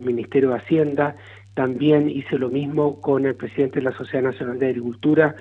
Ministerio 0.00 0.50
de 0.50 0.56
Hacienda, 0.56 1.16
también 1.54 2.08
hice 2.08 2.38
lo 2.38 2.48
mismo 2.48 3.00
con 3.00 3.26
el 3.26 3.34
presidente 3.34 3.80
de 3.80 3.84
la 3.84 3.96
Sociedad 3.96 4.24
Nacional 4.24 4.58
de 4.58 4.68
Agricultura, 4.68 5.36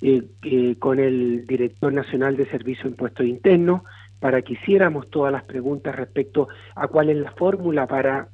eh, 0.00 0.22
eh, 0.42 0.76
con 0.78 0.98
el 0.98 1.46
director 1.46 1.92
nacional 1.92 2.36
de 2.36 2.46
Servicio 2.46 2.84
de 2.84 2.90
Impuestos 2.90 3.26
Internos, 3.26 3.82
para 4.20 4.42
que 4.42 4.54
hiciéramos 4.54 5.10
todas 5.10 5.32
las 5.32 5.44
preguntas 5.44 5.94
respecto 5.94 6.48
a 6.74 6.88
cuál 6.88 7.10
es 7.10 7.16
la 7.16 7.32
fórmula 7.32 7.86
para 7.86 8.28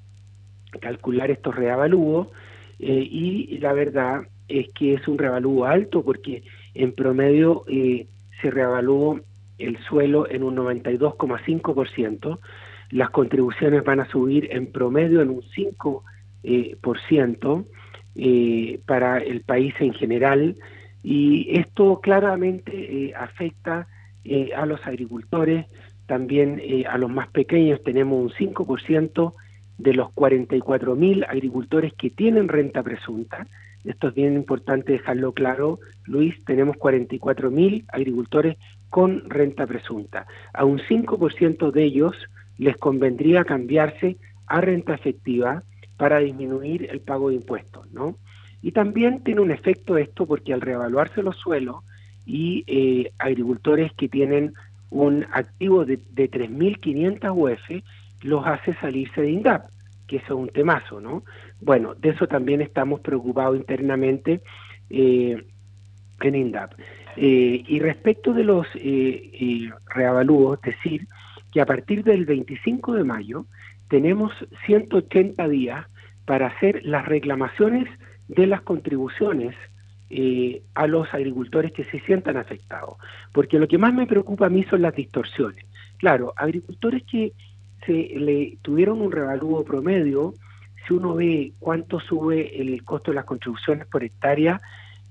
calcular 0.81 1.31
estos 1.31 1.55
reavalúos. 1.55 2.29
Eh, 2.79 3.07
y 3.11 3.59
la 3.59 3.73
verdad 3.73 4.23
es 4.49 4.69
que 4.73 4.95
es 4.95 5.07
un 5.09 5.19
reavalúo 5.19 5.67
alto 5.67 6.03
porque 6.03 6.43
en 6.75 6.93
promedio 6.93 7.65
se 7.67 8.51
reavalúa 8.51 9.21
el 9.59 9.77
suelo 9.85 10.31
en 10.31 10.45
un 10.45 10.57
92,5%, 10.57 12.39
las 12.91 13.11
contribuciones 13.11 13.85
van 13.85 14.01
a 14.01 14.09
subir 14.09 14.49
en 14.53 14.73
promedio 14.73 15.21
en 15.21 15.31
un 15.31 15.43
5%, 15.43 16.03
eh, 16.43 16.77
por 16.81 17.01
ciento, 17.03 17.67
eh, 18.15 18.81
para 18.87 19.19
el 19.19 19.43
país 19.43 19.75
en 19.81 19.93
general 19.93 20.57
y 21.03 21.59
esto 21.59 22.01
claramente 22.01 22.73
eh, 22.73 23.15
afecta 23.15 23.87
a 24.57 24.67
los 24.67 24.87
agricultores, 24.87 25.65
también 26.07 26.61
a 26.87 26.99
los 26.99 27.09
más 27.09 27.29
pequeños 27.29 27.83
tenemos 27.83 28.39
un 28.39 28.55
5% 28.55 29.33
de 29.79 29.95
los 29.95 30.11
44 30.13 30.97
mil 30.97 31.25
agricultores 31.25 31.95
que 31.95 32.11
tienen 32.11 32.49
renta 32.49 32.83
presunta. 32.83 33.47
Esto 33.85 34.09
es 34.09 34.15
bien 34.15 34.35
importante 34.35 34.93
dejarlo 34.93 35.33
claro, 35.33 35.79
Luis, 36.05 36.35
tenemos 36.45 36.77
44 36.77 37.51
mil 37.51 37.87
agricultores 37.89 38.59
con 38.91 39.31
renta 39.31 39.67
presunta. 39.67 40.27
A 40.53 40.67
un 40.67 40.79
5% 40.79 41.71
de 41.71 41.85
ellos 41.85 42.15
les 42.59 42.77
convendría 42.77 43.45
cambiarse 43.45 44.19
a 44.47 44.61
renta 44.61 44.95
efectiva 44.95 45.63
para 45.99 46.21
disminuir 46.21 46.89
el 46.91 47.01
pago 47.01 47.29
de 47.29 47.35
impuestos, 47.35 47.91
¿no? 47.93 48.17
Y 48.63 48.73
también 48.73 49.23
tiene 49.23 49.43
un 49.43 49.51
efecto 49.51 49.99
esto 49.99 50.27
porque 50.27 50.55
al 50.55 50.63
reevaluarse 50.63 51.23
los 51.23 51.37
suelos 51.37 51.85
y 52.25 52.65
eh, 52.67 53.13
agricultores 53.19 53.93
que 53.95 54.09
tienen 54.09 54.55
un 54.91 55.27
activo 55.33 55.85
de, 55.85 55.99
de 56.13 56.31
3.500 56.31 57.31
UF, 57.35 57.85
los 58.23 58.47
hace 58.47 58.75
salirse 58.75 59.21
de 59.21 59.31
INDAP, 59.31 59.71
que 60.07 60.17
eso 60.17 60.27
es 60.27 60.41
un 60.41 60.49
temazo, 60.49 61.01
¿no? 61.01 61.25
Bueno, 61.61 61.95
de 61.95 62.11
eso 62.11 62.27
también 62.27 62.61
estamos 62.61 63.01
preocupados 63.01 63.57
internamente 63.57 64.41
eh, 64.91 65.45
en 66.21 66.35
INDAP. 66.35 66.73
Eh, 67.17 67.65
y 67.67 67.81
respecto 67.81 68.33
de 68.33 68.45
los 68.45 68.67
reavalúos, 69.95 70.61
decir 70.63 71.09
que 71.53 71.61
a 71.61 71.67
partir 71.67 72.05
del 72.05 72.25
25 72.25 72.95
de 72.95 73.05
mayo 73.05 73.47
tenemos 73.89 74.33
180 74.67 75.49
días 75.49 75.87
para 76.25 76.49
hacer 76.49 76.83
las 76.85 77.07
reclamaciones 77.07 77.89
de 78.29 78.47
las 78.47 78.61
contribuciones 78.63 79.55
eh, 80.11 80.63
a 80.75 80.87
los 80.87 81.13
agricultores 81.13 81.73
que 81.73 81.85
se 81.85 82.01
sientan 82.01 82.37
afectados. 82.37 82.97
Porque 83.33 83.59
lo 83.59 83.69
que 83.69 83.79
más 83.79 83.95
me 83.95 84.07
preocupa 84.07 84.47
a 84.47 84.51
mí 84.51 84.65
son 84.65 84.83
las 84.83 84.95
distorsiones. 84.95 85.65
Claro, 85.99 86.33
agricultores 86.37 87.03
que 87.05 87.33
se 87.85 87.93
le 87.93 88.59
tuvieron 88.63 89.01
un 89.01 89.13
revalúo 89.13 89.65
promedio, 89.65 90.35
si 90.87 90.95
uno 90.95 91.15
ve 91.15 91.53
cuánto 91.59 92.01
sube 92.01 92.61
el 92.61 92.83
costo 92.85 93.11
de 93.11 93.17
las 93.17 93.25
contribuciones 93.25 93.87
por 93.87 94.05
hectárea, 94.05 94.61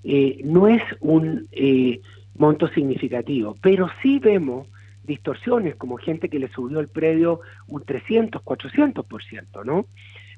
eh, 0.03 0.39
no 0.43 0.67
es 0.67 0.81
un 0.99 1.47
eh, 1.51 2.01
monto 2.35 2.67
significativo, 2.69 3.57
pero 3.61 3.89
sí 4.01 4.19
vemos 4.19 4.67
distorsiones, 5.07 5.75
como 5.75 5.97
gente 5.97 6.29
que 6.29 6.37
le 6.37 6.49
subió 6.49 6.79
el 6.79 6.89
predio 6.89 7.41
un 7.67 7.83
300, 7.83 8.43
400%, 8.43 9.65
¿no? 9.65 9.87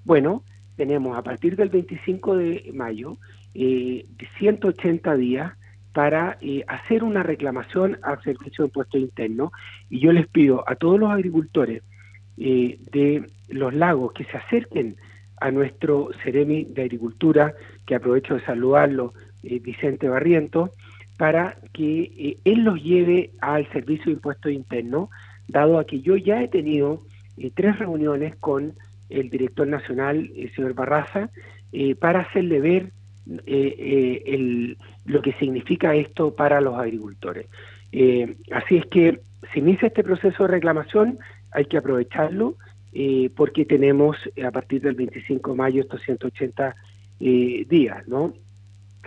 Bueno, 0.05 0.43
tenemos 0.77 1.17
a 1.17 1.23
partir 1.23 1.58
del 1.58 1.69
25 1.69 2.38
de 2.38 2.71
mayo 2.73 3.17
eh, 3.53 4.05
180 4.38 5.15
días 5.15 5.53
para 5.91 6.38
eh, 6.39 6.63
hacer 6.67 7.03
una 7.03 7.23
reclamación 7.23 7.97
al 8.03 8.21
Servicio 8.21 8.63
de 8.63 8.67
Impuestos 8.67 9.01
Internos 9.01 9.51
y 9.89 9.99
yo 9.99 10.13
les 10.13 10.27
pido 10.27 10.63
a 10.67 10.75
todos 10.75 10.99
los 10.99 11.10
agricultores 11.10 11.84
eh, 12.38 12.79
de 12.91 13.25
los 13.49 13.73
lagos 13.73 14.13
que 14.13 14.23
se 14.25 14.38
acerquen 14.38 14.95
a 15.41 15.51
nuestro 15.51 16.10
Ceremi 16.23 16.65
de 16.65 16.84
Agricultura, 16.84 17.53
que 17.86 17.95
aprovecho 17.95 18.36
de 18.36 18.45
saludarlo, 18.45 19.13
eh, 19.43 19.60
Vicente 19.60 20.08
Barrientos, 20.08 20.71
para 21.19 21.58
que 21.73 22.13
eh, 22.17 22.38
él 22.45 22.62
los 22.62 22.82
lleve 22.82 23.32
al 23.41 23.69
Servicio 23.73 24.05
de 24.05 24.13
Impuestos 24.13 24.53
Internos, 24.53 25.10
dado 25.49 25.77
a 25.77 25.86
que 25.86 25.99
yo 25.99 26.15
ya 26.15 26.41
he 26.41 26.47
tenido 26.47 27.01
eh, 27.38 27.51
tres 27.53 27.77
reuniones 27.77 28.38
con 28.38 28.73
el 29.10 29.29
director 29.29 29.67
nacional, 29.67 30.32
el 30.34 30.49
señor 30.55 30.75
Barraza, 30.75 31.29
eh, 31.73 31.95
para 31.95 32.21
hacerle 32.21 32.62
ver 32.62 32.91
el, 33.45 34.77
lo 35.05 35.21
que 35.21 35.34
significa 35.34 35.93
esto 35.93 36.34
para 36.34 36.62
los 36.62 36.79
agricultores. 36.79 37.47
así 38.51 38.77
es 38.77 38.86
que 38.86 39.19
si 39.53 39.60
inicia 39.60 39.89
este 39.89 40.03
proceso 40.05 40.43
de 40.43 40.51
reclamación, 40.51 41.19
hay 41.51 41.65
que 41.65 41.77
aprovecharlo 41.77 42.55
porque 43.36 43.65
tenemos 43.65 44.17
a 44.43 44.51
partir 44.51 44.82
del 44.82 44.95
25 44.95 45.51
de 45.51 45.58
mayo 45.58 45.82
estos 45.82 46.01
180 46.01 46.75
días, 47.19 48.08
¿no? 48.08 48.34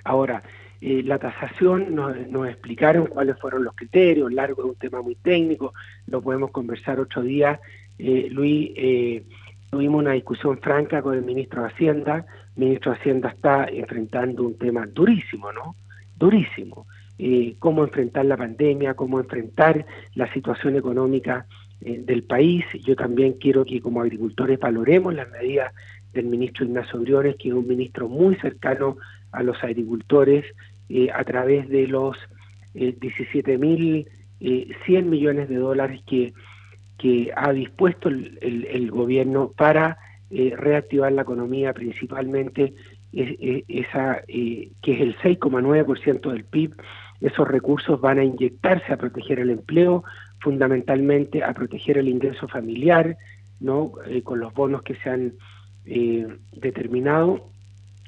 Ahora, 0.04 0.42
eh, 0.84 1.00
la 1.04 1.16
tasación 1.16 1.94
nos, 1.94 2.48
explicaron 2.48 3.06
cuáles 3.06 3.38
fueron 3.38 3.62
los 3.62 3.76
criterios, 3.76 4.32
largo 4.32 4.64
es 4.64 4.68
un 4.70 4.74
tema 4.74 5.00
muy 5.00 5.14
técnico, 5.14 5.74
lo 6.08 6.20
podemos 6.20 6.50
conversar 6.50 6.98
otro 6.98 7.22
día. 7.22 7.60
Eh, 8.00 8.26
Luis, 8.32 8.72
eh, 8.74 9.22
tuvimos 9.70 10.00
una 10.00 10.14
discusión 10.14 10.58
franca 10.58 11.00
con 11.00 11.14
el 11.14 11.22
ministro 11.22 11.62
de 11.62 11.68
Hacienda. 11.68 12.26
El 12.56 12.64
ministro 12.64 12.90
de 12.90 12.98
Hacienda 12.98 13.28
está 13.28 13.66
enfrentando 13.66 14.42
un 14.42 14.58
tema 14.58 14.84
durísimo, 14.86 15.52
¿no? 15.52 15.76
Durísimo. 16.18 16.86
cómo 17.60 17.84
enfrentar 17.84 18.24
la 18.24 18.36
pandemia, 18.36 18.94
cómo 18.94 19.20
enfrentar 19.20 19.86
la 20.16 20.32
situación 20.32 20.74
económica 20.74 21.46
del 21.80 22.24
país. 22.24 22.64
Yo 22.84 22.96
también 22.96 23.34
quiero 23.34 23.64
que 23.64 23.80
como 23.80 24.00
agricultores 24.00 24.58
valoremos 24.58 25.14
las 25.14 25.30
medidas 25.30 25.72
del 26.12 26.26
ministro 26.26 26.64
Ignacio 26.64 26.98
Briones, 26.98 27.36
que 27.36 27.50
es 27.50 27.54
un 27.54 27.68
ministro 27.68 28.08
muy 28.08 28.34
cercano 28.36 28.96
a 29.32 29.42
los 29.42 29.62
agricultores, 29.64 30.44
eh, 30.94 31.08
a 31.10 31.24
través 31.24 31.70
de 31.70 31.86
los 31.86 32.18
eh, 32.74 32.94
17.100 32.98 34.06
eh, 34.40 35.02
millones 35.02 35.48
de 35.48 35.56
dólares 35.56 36.02
que, 36.06 36.34
que 36.98 37.32
ha 37.34 37.50
dispuesto 37.52 38.10
el, 38.10 38.90
gobierno 38.90 39.52
para 39.56 39.96
eh, 40.30 40.54
reactivar 40.54 41.12
la 41.12 41.22
economía, 41.22 41.72
principalmente 41.72 42.74
esa 43.12 44.22
que 44.26 44.72
es 44.84 45.00
el 45.00 45.16
6,9% 45.18 46.30
del 46.30 46.44
PIB. 46.44 46.74
Esos 47.22 47.48
recursos 47.48 48.00
van 48.00 48.18
a 48.18 48.24
inyectarse 48.24 48.92
a 48.92 48.96
proteger 48.98 49.38
el 49.38 49.50
empleo, 49.50 50.04
fundamentalmente 50.40 51.42
a 51.42 51.54
proteger 51.54 51.96
el 51.98 52.08
ingreso 52.08 52.48
familiar, 52.48 53.16
no 53.60 53.92
con 54.24 54.40
los 54.40 54.52
bonos 54.54 54.82
que 54.82 54.96
se 54.96 55.10
han 55.10 55.34
determinado 56.52 57.50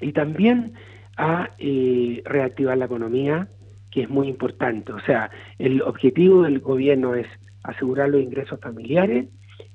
y 0.01 0.13
también 0.13 0.75
a 1.17 1.51
eh, 1.59 2.23
reactivar 2.25 2.77
la 2.79 2.87
economía, 2.87 3.49
que 3.91 4.03
es 4.03 4.11
muy 4.11 4.29
importante. 4.29 4.93
O 4.93 5.01
sea, 5.01 5.31
el 5.59 5.83
objetivo 5.83 6.43
del 6.43 6.61
gobierno 6.61 7.15
es 7.15 7.27
asegurar 7.63 8.09
los 8.09 8.23
ingresos 8.23 8.61
familiares 8.61 9.27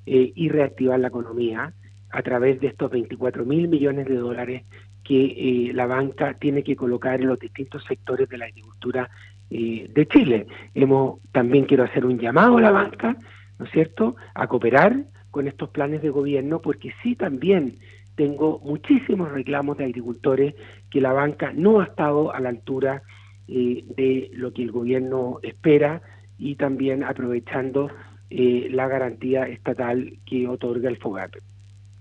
eh, 0.05 0.31
y 0.35 0.49
reactivar 0.49 0.99
la 0.99 1.07
economía 1.07 1.73
a 2.11 2.21
través 2.21 2.59
de 2.59 2.67
estos 2.67 2.91
24 2.91 3.45
mil 3.45 3.67
millones 3.67 4.07
de 4.07 4.15
dólares 4.15 4.63
que 5.03 5.25
eh, 5.25 5.73
la 5.73 5.85
banca 5.85 6.33
tiene 6.33 6.63
que 6.63 6.75
colocar 6.75 7.21
en 7.21 7.27
los 7.27 7.39
distintos 7.39 7.83
sectores 7.85 8.27
de 8.29 8.37
la 8.37 8.45
agricultura 8.45 9.09
de 9.49 10.07
Chile. 10.11 10.45
Hemos, 10.75 11.21
también 11.31 11.65
quiero 11.65 11.83
hacer 11.83 12.05
un 12.05 12.19
llamado 12.19 12.57
a 12.57 12.61
la 12.61 12.69
banca, 12.69 13.17
¿no 13.57 13.65
es 13.65 13.71
cierto?, 13.71 14.15
a 14.35 14.45
cooperar 14.45 15.05
con 15.31 15.47
estos 15.47 15.69
planes 15.69 16.03
de 16.03 16.11
gobierno, 16.11 16.59
porque 16.59 16.93
sí 17.01 17.15
también 17.15 17.79
tengo 18.19 18.59
muchísimos 18.65 19.31
reclamos 19.31 19.77
de 19.77 19.85
agricultores 19.85 20.53
que 20.91 20.99
la 20.99 21.13
banca 21.13 21.53
no 21.53 21.79
ha 21.79 21.85
estado 21.85 22.33
a 22.33 22.41
la 22.41 22.49
altura 22.49 23.01
eh, 23.47 23.85
de 23.95 24.29
lo 24.33 24.51
que 24.51 24.63
el 24.63 24.73
gobierno 24.73 25.39
espera 25.41 26.01
y 26.37 26.55
también 26.55 27.01
aprovechando 27.05 27.89
eh, 28.29 28.67
la 28.71 28.89
garantía 28.89 29.47
estatal 29.47 30.19
que 30.25 30.49
otorga 30.49 30.89
el 30.89 30.97
FOGAP. 30.97 31.35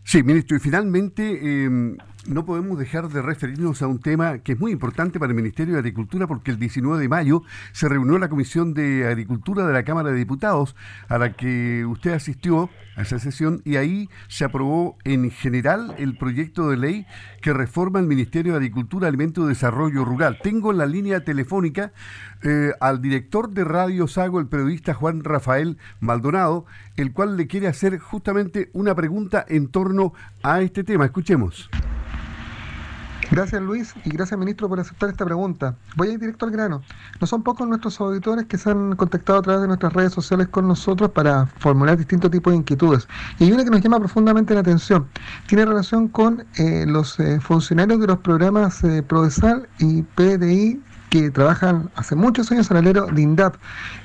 Sí, 0.02 0.24
ministro, 0.24 0.56
y 0.56 0.60
finalmente, 0.60 1.22
em, 1.22 1.96
no 2.28 2.44
podemos 2.44 2.78
dejar 2.78 3.08
de 3.08 3.22
referirnos 3.22 3.80
a 3.80 3.86
un 3.86 4.00
tema 4.00 4.38
que 4.38 4.52
es 4.52 4.60
muy 4.60 4.70
importante 4.70 5.18
para 5.18 5.30
el 5.30 5.36
Ministerio 5.36 5.74
de 5.74 5.80
Agricultura 5.80 6.26
porque 6.26 6.50
el 6.50 6.58
19 6.58 7.00
de 7.00 7.08
mayo 7.08 7.42
se 7.72 7.88
reunió 7.88 8.18
la 8.18 8.28
Comisión 8.28 8.74
de 8.74 9.06
Agricultura 9.06 9.66
de 9.66 9.72
la 9.72 9.82
Cámara 9.82 10.10
de 10.10 10.16
Diputados 10.16 10.76
a 11.08 11.16
la 11.18 11.32
que 11.32 11.86
usted 11.86 12.12
asistió 12.12 12.68
a 12.96 13.02
esa 13.02 13.18
sesión 13.18 13.62
y 13.64 13.76
ahí 13.76 14.10
se 14.28 14.44
aprobó 14.44 14.98
en 15.04 15.30
general 15.30 15.94
el 15.98 16.18
proyecto 16.18 16.68
de 16.68 16.76
ley 16.76 17.06
que 17.40 17.54
reforma 17.54 17.98
el 17.98 18.06
Ministerio 18.06 18.52
de 18.52 18.58
Agricultura, 18.58 19.08
Alimento 19.08 19.44
y 19.44 19.48
Desarrollo 19.48 20.04
Rural. 20.04 20.38
Tengo 20.42 20.70
en 20.70 20.78
la 20.78 20.86
línea 20.86 21.24
telefónica 21.24 21.92
eh, 22.42 22.72
al 22.80 23.00
director 23.00 23.50
de 23.50 23.64
Radio 23.64 24.06
Sago, 24.06 24.38
el 24.38 24.48
periodista 24.48 24.92
Juan 24.92 25.24
Rafael 25.24 25.78
Maldonado, 26.00 26.66
el 26.96 27.12
cual 27.12 27.36
le 27.36 27.46
quiere 27.46 27.68
hacer 27.68 27.98
justamente 27.98 28.68
una 28.74 28.94
pregunta 28.94 29.46
en 29.48 29.68
torno 29.68 30.12
a 30.42 30.60
este 30.60 30.84
tema. 30.84 31.06
Escuchemos. 31.06 31.70
Gracias 33.30 33.60
Luis 33.60 33.94
y 34.04 34.10
gracias 34.10 34.40
ministro 34.40 34.68
por 34.68 34.80
aceptar 34.80 35.10
esta 35.10 35.24
pregunta. 35.24 35.76
Voy 35.96 36.08
a 36.08 36.12
ir 36.12 36.18
directo 36.18 36.46
al 36.46 36.50
grano. 36.50 36.82
No 37.20 37.26
son 37.26 37.42
pocos 37.42 37.68
nuestros 37.68 38.00
auditores 38.00 38.46
que 38.46 38.56
se 38.56 38.70
han 38.70 38.96
contactado 38.96 39.40
a 39.40 39.42
través 39.42 39.60
de 39.60 39.68
nuestras 39.68 39.92
redes 39.92 40.12
sociales 40.12 40.48
con 40.48 40.66
nosotros 40.66 41.10
para 41.10 41.46
formular 41.58 41.98
distintos 41.98 42.30
tipos 42.30 42.52
de 42.52 42.58
inquietudes. 42.58 43.06
Y 43.38 43.44
hay 43.44 43.52
una 43.52 43.64
que 43.64 43.70
nos 43.70 43.82
llama 43.82 43.98
profundamente 43.98 44.54
la 44.54 44.60
atención. 44.60 45.08
Tiene 45.46 45.66
relación 45.66 46.08
con 46.08 46.46
eh, 46.56 46.86
los 46.86 47.20
eh, 47.20 47.38
funcionarios 47.40 48.00
de 48.00 48.06
los 48.06 48.18
programas 48.18 48.82
eh, 48.82 49.02
PRODESAL 49.02 49.68
y 49.78 50.02
PDI 50.02 50.80
que 51.10 51.30
trabajan 51.30 51.90
hace 51.94 52.14
muchos 52.14 52.50
años 52.52 52.70
al 52.70 52.78
alero 52.78 53.06
de 53.06 53.22
INDAP. 53.22 53.56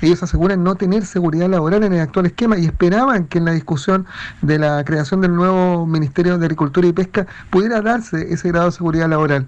Ellos 0.02 0.24
aseguran 0.24 0.64
no 0.64 0.76
tener 0.76 1.06
seguridad 1.06 1.50
laboral 1.50 1.84
en 1.84 1.94
el 1.94 2.02
actual 2.02 2.26
esquema 2.26 2.58
y 2.58 2.66
esperaban 2.66 3.28
que 3.28 3.40
en 3.40 3.46
la 3.46 3.52
discusión 3.52 4.06
de 4.42 4.60
la 4.60 4.84
creación 4.84 5.22
del 5.22 5.36
nuevo 5.36 5.86
Ministerio 5.86 6.38
de 6.38 6.46
Agricultura 6.46 6.88
y 6.88 6.94
Pesca 6.94 7.28
pudiera 7.50 7.82
darse 7.82 8.34
ese 8.34 8.50
grado 8.50 8.68
de 8.68 8.72
seguridad 8.72 9.10
laboral. 9.10 9.48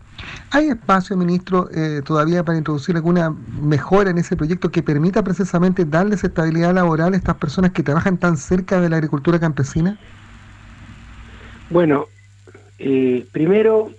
¿Hay 0.51 0.67
espacio, 0.67 1.15
ministro, 1.17 1.69
eh, 1.73 2.01
todavía 2.03 2.43
para 2.43 2.57
introducir 2.57 2.95
alguna 2.95 3.33
mejora 3.61 4.09
en 4.09 4.17
ese 4.17 4.35
proyecto 4.35 4.71
que 4.71 4.83
permita 4.83 5.23
precisamente 5.23 5.85
darles 5.85 6.23
estabilidad 6.23 6.73
laboral 6.73 7.13
a 7.13 7.17
estas 7.17 7.35
personas 7.35 7.71
que 7.71 7.83
trabajan 7.83 8.17
tan 8.17 8.37
cerca 8.37 8.79
de 8.79 8.89
la 8.89 8.97
agricultura 8.97 9.39
campesina? 9.39 9.97
Bueno, 11.69 12.05
eh, 12.77 13.25
primero 13.31 13.91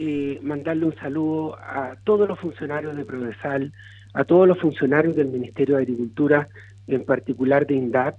eh, 0.00 0.38
mandarle 0.42 0.86
un 0.86 0.94
saludo 0.94 1.56
a 1.58 1.96
todos 2.04 2.28
los 2.28 2.38
funcionarios 2.38 2.96
de 2.96 3.04
Prodesal, 3.04 3.72
a 4.14 4.22
todos 4.22 4.46
los 4.46 4.56
funcionarios 4.60 5.16
del 5.16 5.26
Ministerio 5.26 5.74
de 5.74 5.82
Agricultura, 5.82 6.48
en 6.86 7.04
particular 7.04 7.66
de 7.66 7.74
INDAP. 7.74 8.16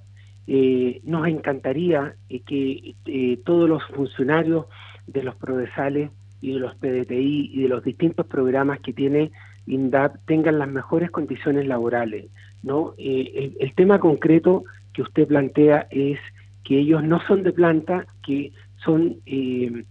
Eh, 0.48 1.00
nos 1.06 1.26
encantaría 1.26 2.16
eh, 2.28 2.42
que 2.42 3.40
todos 3.46 3.70
los 3.70 3.82
funcionarios 3.96 4.66
de 5.08 5.24
los 5.24 5.36
Prodesales 5.36 6.12
y 6.42 6.52
de 6.52 6.60
los 6.60 6.76
PDTI 6.76 7.52
y 7.54 7.62
de 7.62 7.70
los 7.70 7.82
distintos 7.82 8.26
programas 8.26 8.82
que 8.82 8.92
tiene 8.92 9.32
INDAP 9.66 10.18
tengan 10.26 10.60
las 10.60 10.68
mejores 10.68 11.12
condiciones 11.12 11.66
laborales. 11.66 12.26
¿no? 12.62 12.94
El, 12.98 13.56
el, 13.58 13.74
tema 13.74 14.00
concreto 14.00 14.66
que 14.92 15.02
usted 15.02 15.28
plantea 15.28 15.88
es 15.92 16.20
que 16.66 16.78
ellos 16.78 17.04
no 17.04 17.22
son 17.26 17.44
de 17.44 17.54
planta, 17.54 18.06
que 18.22 18.52
son 18.84 19.18
eh, 19.26 19.86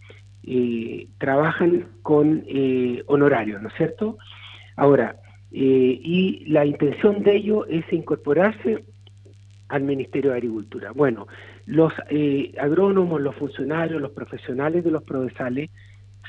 trabajan 1.18 1.88
con 2.02 2.44
eh, 2.46 3.02
honorarios, 3.06 3.60
¿no 3.60 3.68
es 3.68 3.74
cierto? 3.74 4.18
Ahora, 4.76 5.16
eh, 5.52 6.00
y 6.02 6.44
la 6.46 6.64
intención 6.64 7.22
de 7.22 7.36
ello 7.36 7.66
es 7.66 7.84
incorporarse 7.92 8.84
al 9.68 9.82
Ministerio 9.82 10.30
de 10.30 10.38
Agricultura. 10.38 10.92
Bueno, 10.92 11.26
los 11.66 11.92
agrónomos, 12.58 13.20
los 13.20 13.34
funcionarios, 13.34 14.00
los 14.00 14.12
profesionales 14.12 14.82
de 14.84 14.90
los 14.90 15.02
provesales, 15.02 15.68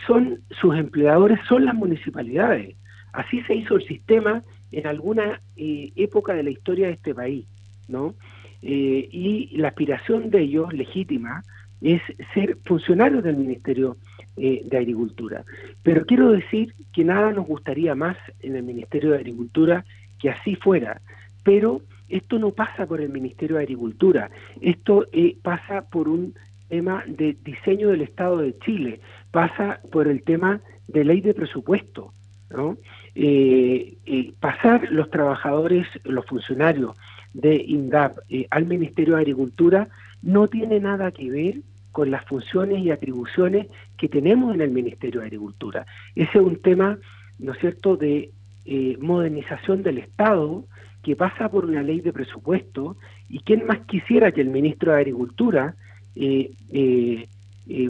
son 0.06 0.42
sus 0.60 0.76
empleadores, 0.76 1.40
son 1.48 1.64
las 1.64 1.76
municipalidades. 1.76 2.76
Así 3.14 3.42
se 3.44 3.56
hizo 3.56 3.78
el 3.78 3.88
sistema 3.88 4.44
en 4.74 4.88
alguna 4.88 5.42
época 5.56 6.34
de 6.34 6.44
la 6.44 6.50
historia 6.50 6.88
de 6.88 6.94
este 6.94 7.16
país, 7.16 7.46
¿no? 7.88 8.16
y 8.62 9.56
la 9.56 9.70
aspiración 9.70 10.30
de 10.30 10.42
ellos, 10.42 10.74
legítima, 10.74 11.44
es 11.82 12.02
ser 12.34 12.58
funcionarios 12.66 13.24
del 13.24 13.38
Ministerio 13.38 13.98
eh, 14.38 14.62
de 14.66 14.78
Agricultura. 14.78 15.44
Pero 15.84 16.06
quiero 16.06 16.32
decir 16.32 16.74
que 16.94 17.04
nada 17.04 17.32
nos 17.32 17.48
gustaría 17.48 17.96
más 17.96 18.18
en 18.42 18.56
el 18.56 18.64
Ministerio 18.64 19.12
de 19.12 19.18
Agricultura 19.18 19.86
que 20.20 20.30
así 20.30 20.56
fuera. 20.56 21.02
Pero 21.44 21.82
esto 22.10 22.40
no 22.40 22.52
pasa 22.52 22.86
por 22.86 23.02
el 23.02 23.10
Ministerio 23.10 23.58
de 23.58 23.64
Agricultura, 23.64 24.30
esto 24.62 25.08
eh, 25.12 25.38
pasa 25.42 25.84
por 25.90 26.08
un 26.08 26.34
tema 26.68 27.04
de 27.08 27.36
diseño 27.44 27.90
del 27.90 28.02
Estado 28.02 28.38
de 28.38 28.58
Chile, 28.60 29.00
pasa 29.32 29.80
por 29.92 30.08
el 30.08 30.24
tema 30.24 30.62
de 30.88 31.06
ley 31.06 31.22
de 31.22 31.34
presupuesto. 31.34 32.14
¿no? 32.50 32.78
Eh, 33.14 34.34
pasar 34.40 34.92
los 34.92 35.10
trabajadores, 35.12 35.88
los 36.04 36.26
funcionarios 36.26 36.96
de 37.34 37.56
INDAP 37.56 38.18
al 38.50 38.66
Ministerio 38.66 39.16
de 39.16 39.22
Agricultura 39.22 39.90
no 40.22 40.48
tiene 40.48 40.80
nada 40.80 41.12
que 41.12 41.30
ver 41.30 41.56
con 41.92 42.12
las 42.12 42.26
funciones 42.26 42.80
y 42.80 42.92
atribuciones 42.92 43.68
que 43.98 44.08
tenemos 44.08 44.54
en 44.54 44.62
el 44.62 44.72
Ministerio 44.72 45.22
de 45.22 45.28
Agricultura. 45.28 45.86
Ese 46.16 46.38
es 46.38 46.44
un 46.44 46.62
tema, 46.62 46.98
¿no 47.40 47.54
es 47.54 47.60
cierto?, 47.60 47.98
de 47.98 48.32
eh, 48.66 48.98
modernización 49.00 49.84
del 49.84 49.98
Estado 49.98 50.66
que 51.04 51.16
pasa 51.16 51.50
por 51.50 51.66
una 51.66 51.82
ley 51.82 52.02
de 52.02 52.14
presupuesto 52.14 52.98
y 53.30 53.40
quién 53.40 53.66
más 53.66 53.80
quisiera 53.80 54.32
que 54.32 54.42
el 54.42 54.50
ministro 54.50 54.92
de 54.92 54.98
Agricultura 54.98 55.76
eh, 56.16 56.52
eh, 56.72 57.28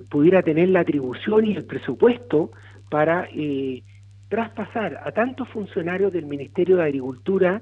pudiera 0.10 0.44
tener 0.44 0.70
la 0.70 0.82
atribución 0.82 1.46
y 1.46 1.56
el 1.56 1.66
presupuesto 1.66 2.52
para 2.90 3.28
traspasar 4.28 5.02
a 5.04 5.12
tantos 5.12 5.48
funcionarios 5.50 6.12
del 6.14 6.26
Ministerio 6.26 6.78
de 6.78 6.84
Agricultura 6.84 7.62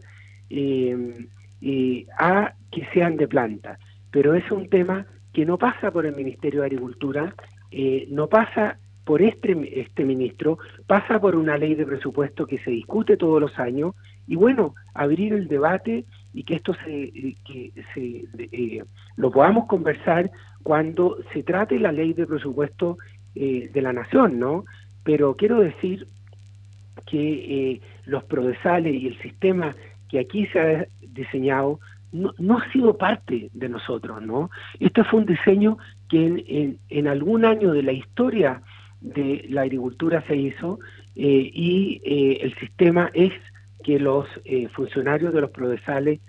a 2.19 2.53
que 2.71 2.85
sean 2.93 3.17
de 3.17 3.27
planta. 3.27 3.79
Pero 4.11 4.33
es 4.35 4.49
un 4.51 4.69
tema 4.69 5.05
que 5.37 5.45
no 5.45 5.59
pasa 5.59 5.91
por 5.91 6.05
el 6.07 6.15
Ministerio 6.15 6.61
de 6.61 6.65
Agricultura, 6.65 7.35
eh, 7.69 8.07
no 8.09 8.27
pasa 8.27 8.79
por 9.03 9.21
este, 9.21 9.79
este 9.79 10.03
ministro, 10.03 10.57
pasa 10.87 11.21
por 11.21 11.35
una 11.35 11.57
ley 11.57 11.75
de 11.75 11.85
presupuesto 11.85 12.47
que 12.47 12.57
se 12.57 12.71
discute 12.71 13.17
todos 13.17 13.39
los 13.39 13.59
años 13.59 13.93
y 14.27 14.35
bueno, 14.35 14.73
abrir 14.95 15.33
el 15.33 15.47
debate 15.47 16.05
y 16.33 16.41
que 16.43 16.55
esto 16.55 16.73
se, 16.83 17.03
eh, 17.03 17.35
eh, 17.95 18.83
lo 19.15 19.31
podamos 19.31 19.67
conversar 19.67 20.31
cuando 20.63 21.17
se 21.31 21.43
trate 21.43 21.79
la 21.79 21.91
ley 21.91 22.13
de 22.13 22.25
presupuesto 22.25 22.97
de 23.35 23.81
la 23.83 23.93
nación, 23.93 24.39
¿no? 24.39 24.65
Pero 25.03 25.35
quiero 25.35 25.59
decir 25.59 26.07
que 27.05 27.79
los 28.05 28.23
prodesales 28.23 28.95
y 28.95 29.07
el 29.09 29.21
sistema 29.21 29.75
que 30.09 30.19
aquí 30.19 30.47
se 30.47 30.59
ha 30.59 30.87
diseñado 31.01 31.79
no, 32.11 32.57
ha 32.57 32.71
sido 32.71 32.97
parte 32.97 33.49
de 33.53 33.69
nosotros, 33.69 34.21
¿no? 34.21 34.49
Este 34.79 35.03
fue 35.03 35.19
un 35.19 35.25
diseño 35.25 35.77
que 36.09 36.77
en, 36.89 37.07
algún 37.07 37.45
año 37.45 37.73
de 37.73 37.83
la 37.83 37.91
historia 37.91 38.61
de 39.01 39.45
la 39.49 39.61
agricultura 39.61 40.23
se 40.27 40.35
hizo 40.35 40.79
eh, 41.15 41.51
y 41.53 42.01
eh, 42.03 42.39
el 42.41 42.55
sistema 42.55 43.09
es 43.13 43.33
que 43.83 43.99
los 43.99 44.25
eh, 44.45 44.67
funcionarios 44.69 45.33
de 45.33 45.41
los 45.41 45.51
prodesales, 45.51 46.19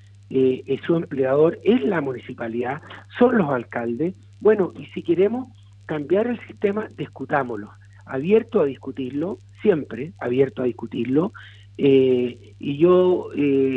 su 0.84 0.96
empleador 0.96 1.58
es 1.64 1.82
la 1.84 2.02
municipalidad, 2.02 2.82
son 3.18 3.38
los 3.38 3.48
alcaldes. 3.48 4.14
Bueno, 4.40 4.72
y 4.78 4.84
si 4.86 5.02
queremos 5.02 5.48
cambiar 5.86 6.26
el 6.26 6.38
sistema, 6.46 6.86
discutámoslo. 6.98 7.70
Abierto 8.04 8.60
a 8.60 8.66
discutirlo, 8.66 9.38
siempre 9.62 10.12
abierto 10.20 10.60
a 10.60 10.66
discutirlo. 10.66 11.32
Y 11.80 12.76
yo 12.78 13.30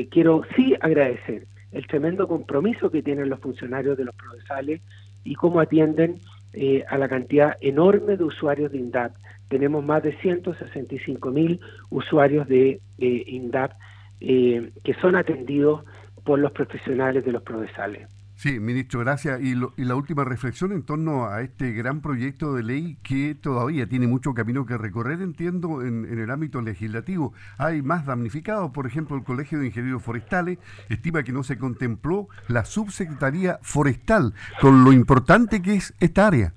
quiero 0.09 0.41
sí 0.55 0.75
agradecer 0.81 1.45
el 1.71 1.87
tremendo 1.87 2.27
compromiso 2.27 2.89
que 2.89 3.01
tienen 3.01 3.29
los 3.29 3.39
funcionarios 3.39 3.97
de 3.97 4.05
los 4.05 4.15
procesales 4.15 4.81
y 5.23 5.35
cómo 5.35 5.59
atienden 5.59 6.19
eh, 6.53 6.83
a 6.89 6.97
la 6.97 7.07
cantidad 7.07 7.57
enorme 7.61 8.17
de 8.17 8.23
usuarios 8.23 8.71
de 8.71 8.79
INDAP. 8.79 9.15
Tenemos 9.47 9.83
más 9.83 10.03
de 10.03 10.17
165 10.17 11.31
mil 11.31 11.59
usuarios 11.89 12.47
de 12.47 12.81
eh, 12.97 13.23
INDAP 13.27 13.71
eh, 14.19 14.71
que 14.83 14.93
son 14.95 15.15
atendidos 15.15 15.83
por 16.23 16.39
los 16.39 16.51
profesionales 16.51 17.23
de 17.25 17.31
los 17.31 17.41
procesales. 17.41 18.07
Sí, 18.41 18.59
ministro, 18.59 19.01
gracias. 19.01 19.39
Y, 19.39 19.53
la 19.53 19.93
última 19.93 20.25
reflexión 20.25 20.71
en 20.71 20.81
torno 20.81 21.27
a 21.27 21.43
este 21.43 21.73
gran 21.73 22.01
proyecto 22.01 22.55
de 22.55 22.63
ley 22.63 22.97
que 23.03 23.35
todavía 23.35 23.85
tiene 23.85 24.07
mucho 24.07 24.33
camino 24.33 24.65
que 24.65 24.79
recorrer, 24.79 25.21
entiendo, 25.21 25.83
en, 25.83 26.05
el 26.05 26.31
ámbito 26.31 26.59
legislativo. 26.59 27.35
Hay 27.59 27.83
más 27.83 28.07
damnificados, 28.07 28.71
por 28.71 28.87
ejemplo, 28.87 29.15
el 29.15 29.23
Colegio 29.23 29.59
de 29.59 29.67
Ingenieros 29.67 30.01
Forestales 30.01 30.57
estima 30.89 31.21
que 31.21 31.31
no 31.31 31.43
se 31.43 31.59
contempló 31.59 32.29
la 32.47 32.65
subsecretaría 32.65 33.59
forestal, 33.61 34.33
con 34.59 34.83
lo 34.83 34.91
importante 34.91 35.61
que 35.61 35.75
es 35.75 35.93
esta 35.99 36.25
área. 36.25 36.55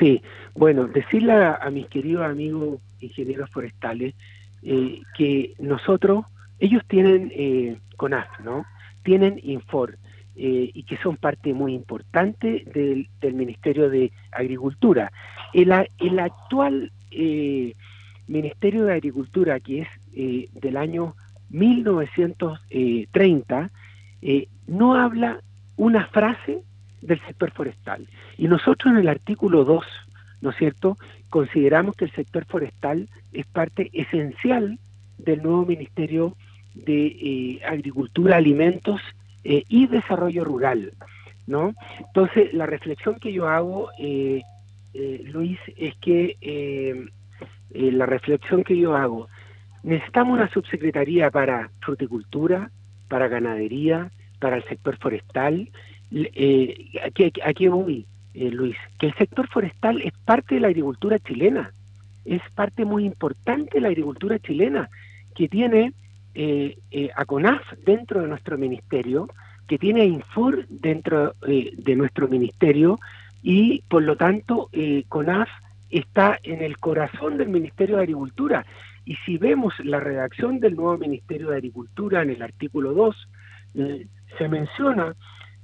Sí, 0.00 0.20
bueno, 0.56 0.88
decirle 0.88 1.32
a, 1.32 1.70
mis 1.70 1.86
queridos 1.86 2.24
amigos 2.24 2.80
ingenieros 2.98 3.48
forestales 3.50 4.16
eh, 4.64 5.00
que 5.16 5.54
nosotros, 5.60 6.24
ellos 6.58 6.82
tienen 6.88 7.30
eh, 7.36 7.78
CONAF, 7.98 8.40
¿no? 8.40 8.66
Tienen 9.04 9.38
INFOR 9.44 9.96
eh, 10.36 10.70
y 10.72 10.84
que 10.84 10.96
son 10.98 11.16
parte 11.16 11.54
muy 11.54 11.74
importante 11.74 12.64
del, 12.72 13.08
Ministerio 13.34 13.88
de 13.88 14.12
Agricultura. 14.32 15.10
El, 15.52 15.72
el 15.98 16.18
actual 16.18 16.92
eh, 17.10 17.74
Ministerio 18.26 18.86
de 18.86 18.94
Agricultura, 18.94 19.60
que 19.60 19.82
es 19.82 19.88
eh, 20.14 20.48
del 20.54 20.76
año 20.76 21.14
1930, 21.50 23.70
eh, 24.22 24.48
no 24.66 24.94
habla 24.94 25.38
una 25.76 26.06
frase 26.06 26.62
del 27.02 27.20
sector 27.26 27.52
forestal. 27.52 28.08
Y 28.38 28.48
nosotros 28.48 28.92
en 28.92 29.00
el 29.00 29.08
artículo 29.08 29.64
2, 29.64 29.84
¿no 30.40 30.50
es 30.50 30.56
cierto?, 30.56 30.96
consideramos 31.28 31.94
que 31.96 32.06
el 32.06 32.12
sector 32.12 32.46
forestal 32.46 33.10
es 33.32 33.44
parte 33.46 33.90
esencial 33.92 34.78
del 35.18 35.42
nuevo 35.42 35.66
Ministerio 35.66 36.34
de 36.74 37.06
eh, 37.06 37.60
Agricultura, 37.66 38.36
Alimentos 38.36 39.00
y 39.44 39.86
Desarrollo 39.86 40.44
Rural, 40.44 40.92
¿no? 41.46 41.74
Entonces, 41.98 42.52
la 42.54 42.66
reflexión 42.66 43.16
que 43.16 43.32
yo 43.32 43.48
hago, 43.48 43.90
Luis, 45.24 45.58
es 45.76 45.94
que 45.96 47.06
la 47.70 48.06
reflexión 48.06 48.64
que 48.64 48.78
yo 48.78 48.96
hago 48.96 49.28
Necesitamos 49.84 50.38
una 50.38 50.48
subsecretaría 50.48 51.30
para 51.30 51.70
fruticultura, 51.82 52.70
para 53.08 53.28
ganadería, 53.28 54.10
para 54.40 54.56
el 54.56 54.64
sector 54.64 54.96
forestal. 54.96 55.68
Eh, 56.10 56.90
aquí, 57.04 57.30
aquí 57.44 57.68
voy, 57.68 58.06
eh, 58.32 58.50
Luis, 58.50 58.76
que 58.98 59.08
el 59.08 59.14
sector 59.16 59.46
forestal 59.46 60.00
es 60.00 60.14
parte 60.24 60.54
de 60.54 60.62
la 60.62 60.68
agricultura 60.68 61.18
chilena, 61.18 61.74
es 62.24 62.40
parte 62.54 62.86
muy 62.86 63.04
importante 63.04 63.72
de 63.74 63.82
la 63.82 63.88
agricultura 63.88 64.38
chilena, 64.38 64.88
que 65.34 65.50
tiene 65.50 65.92
eh, 66.34 66.78
eh 66.90 67.10
a 67.14 67.24
CONAF 67.24 67.62
dentro 67.84 68.20
de 68.20 68.28
nuestro 68.28 68.58
ministerio, 68.58 69.28
que 69.66 69.78
tiene 69.78 70.02
a 70.02 70.04
INFUR 70.04 70.66
dentro 70.68 71.34
de 71.40 71.96
nuestro 71.96 72.28
ministerio 72.28 72.98
y 73.42 73.82
por 73.88 74.02
lo 74.02 74.16
tanto 74.16 74.68
CONAF 75.08 75.48
está 75.90 76.38
en 76.42 76.62
el 76.62 76.76
corazón 76.78 77.38
del 77.38 77.48
Ministerio 77.48 77.96
de 77.96 78.02
Agricultura 78.02 78.66
y 79.04 79.16
si 79.16 79.36
vemos 79.38 79.74
la 79.80 80.00
redacción 80.00 80.60
del 80.60 80.76
nuevo 80.76 80.96
Ministerio 80.96 81.50
de 81.50 81.56
Agricultura 81.56 82.22
en 82.22 82.30
el 82.30 82.42
artículo 82.42 82.94
2, 82.94 83.28
eh, 83.74 84.06
se 84.38 84.48
menciona 84.48 85.14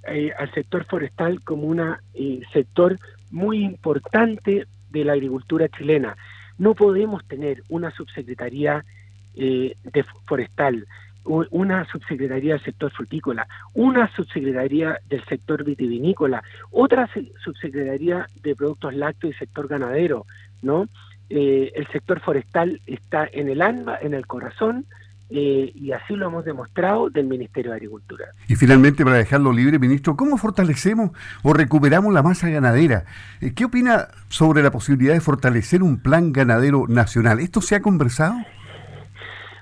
eh, 0.06 0.30
al 0.38 0.52
sector 0.52 0.84
forestal 0.84 1.42
como 1.42 1.64
un 1.64 1.80
eh, 2.14 2.40
sector 2.52 2.98
muy 3.30 3.64
importante 3.64 4.66
de 4.90 5.04
la 5.04 5.14
agricultura 5.14 5.68
chilena. 5.68 6.16
No 6.58 6.74
podemos 6.74 7.26
tener 7.26 7.62
una 7.68 7.90
subsecretaría 7.90 8.84
de 9.34 10.04
forestal, 10.26 10.86
una 11.24 11.84
subsecretaría 11.86 12.54
del 12.54 12.64
sector 12.64 12.90
frutícola, 12.92 13.46
una 13.74 14.10
subsecretaría 14.14 14.98
del 15.08 15.24
sector 15.26 15.64
vitivinícola, 15.64 16.42
otra 16.70 17.08
subsecretaría 17.44 18.26
de 18.42 18.56
productos 18.56 18.94
lácteos 18.94 19.34
y 19.34 19.38
sector 19.38 19.68
ganadero, 19.68 20.26
¿no? 20.62 20.86
Eh, 21.28 21.72
el 21.76 21.86
sector 21.88 22.20
forestal 22.20 22.80
está 22.86 23.28
en 23.32 23.48
el 23.48 23.62
alma, 23.62 23.96
en 24.00 24.14
el 24.14 24.26
corazón, 24.26 24.86
eh, 25.32 25.70
y 25.76 25.92
así 25.92 26.16
lo 26.16 26.26
hemos 26.26 26.44
demostrado 26.44 27.08
del 27.08 27.26
Ministerio 27.26 27.70
de 27.70 27.76
Agricultura. 27.76 28.24
Y 28.48 28.56
finalmente, 28.56 29.04
para 29.04 29.18
dejarlo 29.18 29.52
libre, 29.52 29.78
ministro, 29.78 30.16
¿cómo 30.16 30.36
fortalecemos 30.38 31.12
o 31.44 31.52
recuperamos 31.52 32.12
la 32.12 32.24
masa 32.24 32.48
ganadera? 32.48 33.04
Eh, 33.40 33.52
¿Qué 33.54 33.66
opina 33.66 34.08
sobre 34.28 34.64
la 34.64 34.72
posibilidad 34.72 35.14
de 35.14 35.20
fortalecer 35.20 35.84
un 35.84 36.00
plan 36.00 36.32
ganadero 36.32 36.86
nacional? 36.88 37.38
¿Esto 37.38 37.60
se 37.60 37.76
ha 37.76 37.80
conversado? 37.80 38.34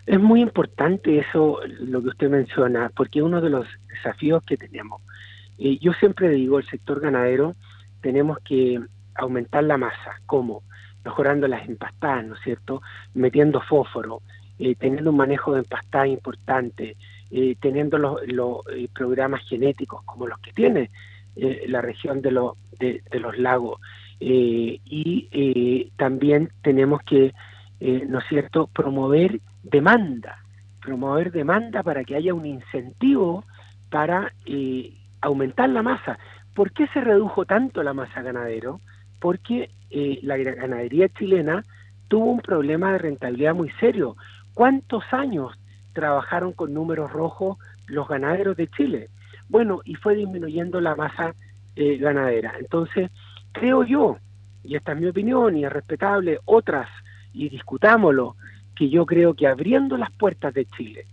Es 0.09 0.19
muy 0.19 0.41
importante 0.41 1.19
eso, 1.19 1.61
lo 1.81 2.03
que 2.03 2.09
usted 2.09 2.31
menciona, 2.31 2.91
porque 2.97 3.23
uno 3.23 3.41
de 3.41 3.51
los 3.51 3.67
desafíos 3.89 4.43
que 4.45 4.57
tenemos. 4.57 5.03
yo 5.59 5.93
siempre 5.93 6.31
digo, 6.31 6.59
el 6.59 6.67
sector 6.67 7.01
ganadero, 7.01 7.55
tenemos 8.01 8.39
que 8.39 8.81
aumentar 9.15 9.65
la 9.65 9.77
masa. 9.77 10.21
¿Cómo? 10.27 10.63
mejorando 11.09 11.49
las 11.49 11.67
empastadas, 11.67 12.27
¿no 12.27 12.35
es 12.35 12.41
cierto? 12.43 12.83
Metiendo 13.15 13.61
fósforo, 13.63 14.21
eh, 14.59 14.75
teniendo 14.75 15.11
un 15.11 15.17
manejo 15.17 15.55
de 15.55 15.61
empastada 15.61 16.07
importante, 16.07 16.97
eh, 17.31 17.57
teniendo 17.61 17.97
los, 17.99 18.21
eh, 18.75 18.89
programas 18.95 19.41
genéticos 19.49 20.03
como 20.05 20.27
los 20.27 20.39
que 20.41 20.53
tiene 20.53 20.91
la 21.69 21.81
región 21.81 22.21
de, 22.21 22.31
de, 22.81 23.21
los 23.21 23.39
lagos. 23.39 23.81
y 24.19 25.93
también 25.97 26.51
tenemos 26.63 27.01
que, 27.03 27.33
¿no 27.81 28.19
es 28.19 28.25
cierto?, 28.29 28.67
promover 28.67 29.41
demanda, 29.63 30.39
promover 30.81 31.33
demanda 31.33 31.83
para 31.83 32.05
que 32.05 32.17
haya 32.17 32.35
un 32.35 32.47
incentivo 32.47 33.45
para 33.91 34.33
aumentar 35.21 35.69
la 35.69 35.83
masa. 35.83 36.19
¿Por 36.55 36.73
qué 36.73 36.87
se 36.89 37.01
redujo 37.01 37.47
tanto 37.47 37.83
la 37.83 37.95
masa 37.95 38.23
ganadero? 38.23 38.81
Porque 39.21 39.71
eh, 39.91 40.19
la 40.23 40.37
ganadería 40.37 41.09
chilena 41.09 41.65
tuvo 42.09 42.33
un 42.33 42.41
problema 42.41 42.93
de 42.93 42.99
rentabilidad 42.99 43.55
muy 43.55 43.71
serio. 43.79 44.17
¿Cuántos 44.55 45.05
años 45.13 45.53
trabajaron 45.93 46.53
con 46.53 46.75
números 46.75 47.13
rojos 47.13 47.59
los 47.87 48.09
ganaderos 48.09 48.57
de 48.57 48.69
Chile? 48.69 49.09
Bueno, 49.49 49.81
y 49.85 49.95
fue 49.95 50.15
disminuyendo 50.15 50.81
la 50.81 50.97
masa 50.97 51.35
eh, 51.77 51.97
ganadera. 51.99 52.55
Entonces, 52.59 53.11
creo 53.53 53.85
yo, 53.85 54.17
y 54.65 54.75
esta 54.75 54.93
es 54.93 55.01
mi 55.01 55.07
opinión 55.07 55.57
y 55.57 55.65
es 55.65 55.73
respetable, 55.73 56.41
otras, 56.45 56.89
y 57.33 57.49
discutámoslo, 57.49 58.37
que 58.75 58.89
yo 58.89 59.07
creo 59.07 59.35
que 59.35 59.47
abriendo 59.47 59.97
las 59.97 60.11
puertas 60.13 60.55
de 60.55 60.67
Chile 60.67 61.07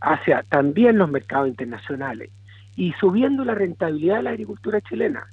hacia 0.00 0.42
también 0.44 0.98
los 0.98 1.10
mercados 1.10 1.48
internacionales 1.48 2.30
y 2.76 2.92
subiendo 2.92 3.44
la 3.44 3.54
rentabilidad 3.54 4.16
de 4.16 4.22
la 4.22 4.30
agricultura 4.30 4.80
chilena, 4.80 5.26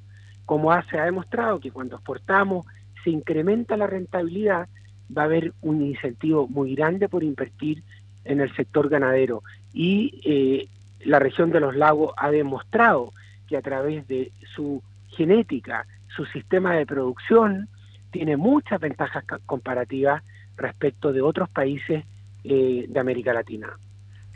como 0.46 0.72
se 0.84 1.00
ha 1.00 1.06
demostrado 1.06 1.60
que 1.60 1.72
cuando 1.72 1.96
exportamos 1.96 2.66
se 3.04 3.12
incrementa 3.12 3.78
la 3.78 3.88
rentabilidad, 3.88 4.68
va 5.16 5.24
a 5.24 5.26
haber 5.26 5.54
un 5.62 5.82
incentivo 5.82 6.48
muy 6.48 6.76
grande 6.76 7.08
por 7.08 7.24
invertir 7.24 7.84
en 8.26 8.42
el 8.42 8.54
sector 8.56 8.90
ganadero. 8.90 9.44
Y 9.74 10.22
eh, 10.26 10.68
la 11.06 11.20
región 11.20 11.52
de 11.52 11.60
los 11.60 11.76
lagos 11.76 12.14
ha 12.18 12.30
demostrado 12.30 13.14
que 13.48 13.58
a 13.58 13.62
través 13.62 14.08
de 14.08 14.32
su 14.56 14.84
genética, 15.10 15.86
su 16.16 16.26
sistema 16.26 16.76
de 16.76 16.86
producción, 16.86 17.68
tiene 18.12 18.38
muchas 18.38 18.80
ventajas 18.80 19.24
comparativas 19.46 20.24
respecto 20.58 21.14
de 21.14 21.22
otros 21.22 21.50
países 21.50 22.04
eh, 22.44 22.86
de 22.88 23.00
América 23.00 23.34
Latina. 23.34 23.70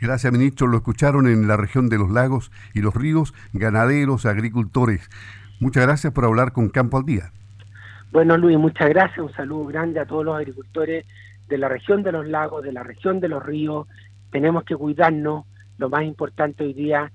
Gracias, 0.00 0.32
ministro. 0.32 0.66
Lo 0.66 0.78
escucharon 0.78 1.26
en 1.26 1.46
la 1.48 1.56
región 1.56 1.88
de 1.88 1.98
los 1.98 2.10
lagos 2.10 2.50
y 2.74 2.80
los 2.80 2.94
ríos, 2.94 3.32
ganaderos, 3.52 4.26
agricultores. 4.26 5.08
Muchas 5.60 5.84
gracias 5.84 6.12
por 6.12 6.24
hablar 6.24 6.52
con 6.52 6.68
Campo 6.68 6.98
al 6.98 7.04
Día. 7.04 7.32
Bueno, 8.12 8.36
Luis, 8.36 8.58
muchas 8.58 8.88
gracias. 8.90 9.18
Un 9.18 9.32
saludo 9.32 9.66
grande 9.66 10.00
a 10.00 10.06
todos 10.06 10.24
los 10.24 10.36
agricultores 10.36 11.06
de 11.48 11.58
la 11.58 11.68
región 11.68 12.02
de 12.02 12.12
los 12.12 12.26
lagos, 12.26 12.62
de 12.62 12.72
la 12.72 12.82
región 12.82 13.20
de 13.20 13.28
los 13.28 13.42
ríos. 13.42 13.86
Tenemos 14.30 14.64
que 14.64 14.76
cuidarnos. 14.76 15.46
Lo 15.78 15.88
más 15.88 16.04
importante 16.04 16.64
hoy 16.64 16.74
día 16.74 17.10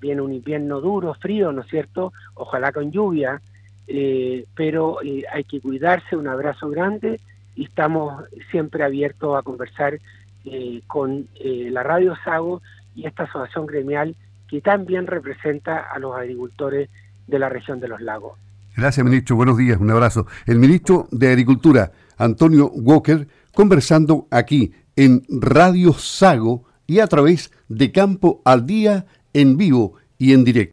viene 0.00 0.20
un 0.20 0.32
invierno 0.32 0.80
duro, 0.80 1.14
frío, 1.14 1.52
¿no 1.52 1.62
es 1.62 1.68
cierto? 1.68 2.12
Ojalá 2.34 2.72
con 2.72 2.92
lluvia, 2.92 3.40
eh, 3.86 4.46
pero 4.54 5.02
eh, 5.02 5.24
hay 5.32 5.44
que 5.44 5.60
cuidarse. 5.60 6.16
Un 6.16 6.28
abrazo 6.28 6.68
grande 6.70 7.20
y 7.54 7.64
estamos 7.64 8.24
siempre 8.50 8.84
abiertos 8.84 9.36
a 9.38 9.42
conversar 9.42 9.98
eh, 10.44 10.82
con 10.86 11.26
la 11.40 11.82
Radio 11.82 12.14
Sago 12.24 12.60
y 12.94 13.06
esta 13.06 13.24
asociación 13.24 13.66
gremial 13.66 14.16
que 14.48 14.60
también 14.60 15.06
representa 15.06 15.78
a 15.78 15.98
los 15.98 16.14
agricultores 16.16 16.88
de 17.26 17.38
la 17.38 17.48
región 17.48 17.80
de 17.80 17.88
los 17.88 18.00
lagos. 18.00 18.38
Gracias, 18.76 19.04
ministro. 19.04 19.36
Buenos 19.36 19.56
días. 19.56 19.78
Un 19.78 19.90
abrazo. 19.90 20.26
El 20.46 20.58
ministro 20.58 21.06
de 21.10 21.28
Agricultura, 21.28 21.92
Antonio 22.18 22.70
Walker, 22.74 23.26
conversando 23.54 24.26
aquí 24.30 24.72
en 24.96 25.22
Radio 25.28 25.92
Sago 25.92 26.64
y 26.86 26.98
a 26.98 27.06
través 27.06 27.52
de 27.68 27.92
Campo 27.92 28.42
al 28.44 28.66
Día 28.66 29.06
en 29.32 29.56
vivo 29.56 29.94
y 30.18 30.32
en 30.32 30.44
directo. 30.44 30.62